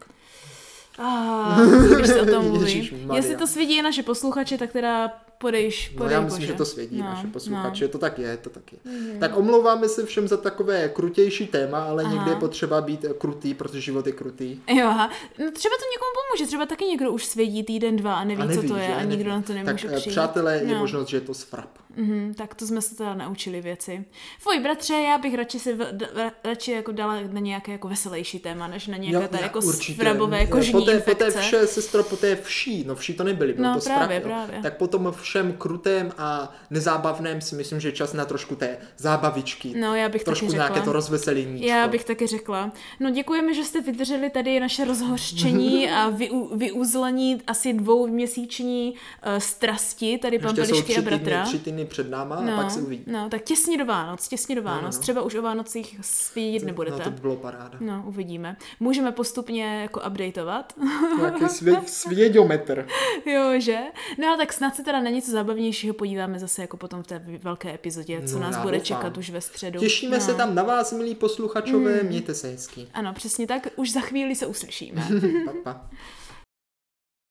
Ah, 1.00 1.62
když 1.96 2.08
se 2.08 2.22
o 2.22 2.26
tom 2.26 2.46
mluví. 2.50 2.92
Jestli 3.14 3.36
to 3.38 3.48
svědí 3.48 3.82
naše 3.82 4.04
posluchače, 4.04 4.58
tak 4.58 4.72
teda 4.72 5.12
podejš, 5.38 5.92
No 5.92 5.98
podej 5.98 6.14
já 6.14 6.22
myslím, 6.22 6.40
bože. 6.42 6.48
že 6.48 6.58
to 6.58 6.66
svědí 6.66 6.98
no, 6.98 7.04
naše 7.06 7.28
posluchači, 7.28 7.84
No. 7.84 7.90
to 7.90 7.98
tak 7.98 8.20
je, 8.20 8.38
to 8.38 8.50
tak 8.50 8.64
je. 8.74 8.80
Tak 9.20 9.38
omlouváme 9.38 9.90
se 9.90 10.06
všem 10.06 10.28
za 10.28 10.38
takové 10.38 10.90
krutější 10.90 11.48
téma, 11.48 11.84
ale 11.84 12.04
Aha. 12.04 12.14
někdy 12.14 12.30
je 12.30 12.36
potřeba 12.36 12.82
být 12.82 13.06
krutý, 13.18 13.54
protože 13.54 13.82
život 13.82 14.08
je 14.08 14.14
krutý. 14.14 14.60
Jo, 14.68 14.88
aha. 14.88 15.08
No, 15.40 15.52
třeba 15.52 15.76
to 15.76 15.86
někomu 15.92 16.12
pomůže, 16.30 16.48
třeba 16.48 16.66
taky 16.66 16.86
někdo 16.86 17.12
už 17.12 17.26
svědí 17.26 17.64
týden, 17.64 17.96
dva 17.96 18.16
a 18.16 18.24
neví, 18.24 18.42
A 18.42 18.46
neví, 18.46 18.62
co 18.62 18.74
to 18.74 18.80
je 18.80 18.96
a 18.96 19.00
Neví. 19.00 19.16
nikdo 19.16 19.30
na 19.30 19.42
to 19.42 19.54
nemůže 19.54 19.88
Tak 19.88 19.94
eh, 19.94 20.00
přijít. 20.00 20.12
přátelé, 20.14 20.58
je 20.58 20.74
No. 20.74 20.80
možnost, 20.80 21.08
že 21.08 21.18
je 21.18 21.22
to 21.22 21.34
sfrap. 21.34 21.70
Mhm, 21.96 22.34
tak 22.34 22.56
to 22.56 22.68
jsme 22.68 22.82
se 22.82 22.96
teda 22.96 23.14
naučili 23.14 23.62
věci. 23.62 24.06
Tvoj 24.42 24.60
bratře, 24.60 24.94
já 24.94 25.18
bych 25.18 25.36
radši 25.36 25.60
se 25.60 25.74
v, 25.76 25.92
d, 25.92 26.10
radši 26.44 26.72
jako 26.72 26.92
dala 26.92 27.16
na 27.32 27.40
nějaké 27.40 27.72
jako 27.72 27.88
veselější 27.88 28.40
téma, 28.40 28.68
než 28.68 28.88
na 28.88 28.98
nějaké 28.98 29.28
tady 29.28 29.42
já 29.42 29.46
jako 29.48 29.62
svrabové 29.62 30.46
kožní 30.46 30.72
poté, 30.72 30.92
infekce. 30.92 31.26
poté 31.26 31.42
vše, 31.42 31.68
sestro, 31.68 32.04
poté 32.04 32.36
vší, 32.36 32.84
no 32.88 32.96
vší 32.96 33.14
to 33.14 33.24
nebyly, 33.24 33.54
byl 33.54 33.64
No, 33.64 33.74
to 33.80 33.86
právě, 33.86 34.18
jo. 34.18 34.24
právě. 34.24 34.60
Tak 34.62 34.78
potom 34.78 35.14
všem 35.22 35.54
krutém 35.54 36.12
a 36.18 36.56
nezábavném 36.70 37.42
si 37.42 37.56
myslím, 37.56 37.80
že 37.80 37.88
je 37.88 37.92
čas 37.92 38.14
na 38.14 38.26
trošku 38.26 38.56
té 38.56 38.78
zábavičky. 38.98 39.74
No, 39.80 39.96
já 39.96 40.10
bych 40.10 40.24
trošku 40.24 40.46
taky 40.46 40.52
řekla. 40.52 40.68
nějaké 40.68 40.86
to 40.86 40.92
rozveselení. 40.94 41.66
Já 41.66 41.88
bych 41.88 42.04
taky 42.04 42.28
řekla. 42.28 42.72
No 43.00 43.10
děkujeme, 43.10 43.54
že 43.54 43.64
jste 43.64 43.82
vydrželi 43.82 44.30
tady 44.30 44.60
naše 44.60 44.86
rozhořčení 44.86 45.90
a 45.92 46.10
vy, 46.10 46.30
vyuzlení 46.56 47.42
asi 47.48 47.74
dvouměsíční 47.74 48.94
uh, 49.28 49.38
strasti 49.38 50.18
tady 50.18 50.40
pampelišky 50.40 50.84
tři 50.84 50.94
a 50.94 51.02
týdny, 51.02 51.18
bratra. 51.18 51.44
tři 51.44 51.60
týdny 51.60 51.85
před 51.86 52.10
náma 52.10 52.36
a 52.36 52.56
pak 52.56 52.72
se 52.72 52.82
uvidí. 52.82 53.04
no, 53.08 53.30
tak 53.30 53.42
těsně 53.44 53.78
do 53.78 53.86
Vánoc, 53.86 54.28
těsně 54.28 54.56
do 54.56 54.62
no, 54.62 54.66
Vánoc. 54.66 54.96
no. 54.96 55.02
Třeba 55.02 55.22
už 55.22 55.36
o 55.36 55.42
Vánocích 55.42 55.98
svědět 56.02 56.62
No 56.62 56.68
nebudete. 56.68 57.04
to 57.04 57.12
by 57.12 57.22
bylo 57.22 57.36
paráda. 57.36 57.78
No, 57.80 58.04
uvidíme. 58.08 58.58
Můžeme 58.80 59.12
postupně 59.12 59.82
jako 59.82 60.02
updateovat. 60.08 60.74
Nějaký 61.20 61.46
svě, 61.50 61.82
svěďometr. 61.86 62.88
jo, 63.26 63.60
že? 63.60 63.78
No 64.20 64.34
a 64.34 64.38
tak 64.38 64.54
snad 64.54 64.76
se 64.76 64.84
teda 64.84 65.02
na 65.02 65.10
něco 65.10 65.32
zábavnějšího 65.32 65.94
podíváme 65.94 66.40
zase 66.40 66.62
jako 66.62 66.78
potom 66.78 67.04
v 67.04 67.08
té 67.08 67.22
velké 67.44 67.74
epizodě, 67.74 68.22
co 68.28 68.34
No, 68.36 68.40
nás 68.42 68.58
bude 68.58 68.78
doufám. 68.78 68.86
čekat 68.86 69.18
už 69.18 69.30
ve 69.30 69.42
středu. 69.42 69.80
Těšíme 69.80 70.18
no. 70.18 70.24
se 70.24 70.34
tam 70.34 70.56
na 70.56 70.64
vás, 70.64 70.94
milí 70.94 71.16
posluchačové, 71.16 71.96
Mm. 72.04 72.08
mějte 72.08 72.34
se 72.34 72.48
hezky. 72.48 72.88
Ano, 72.94 73.14
přesně 73.14 73.48
tak. 73.48 73.68
Už 73.76 73.92
za 73.92 74.00
chvíli 74.02 74.36
se 74.36 74.46
uslyšíme. 74.46 75.08
Pa, 75.46 75.52
pa. 75.64 75.82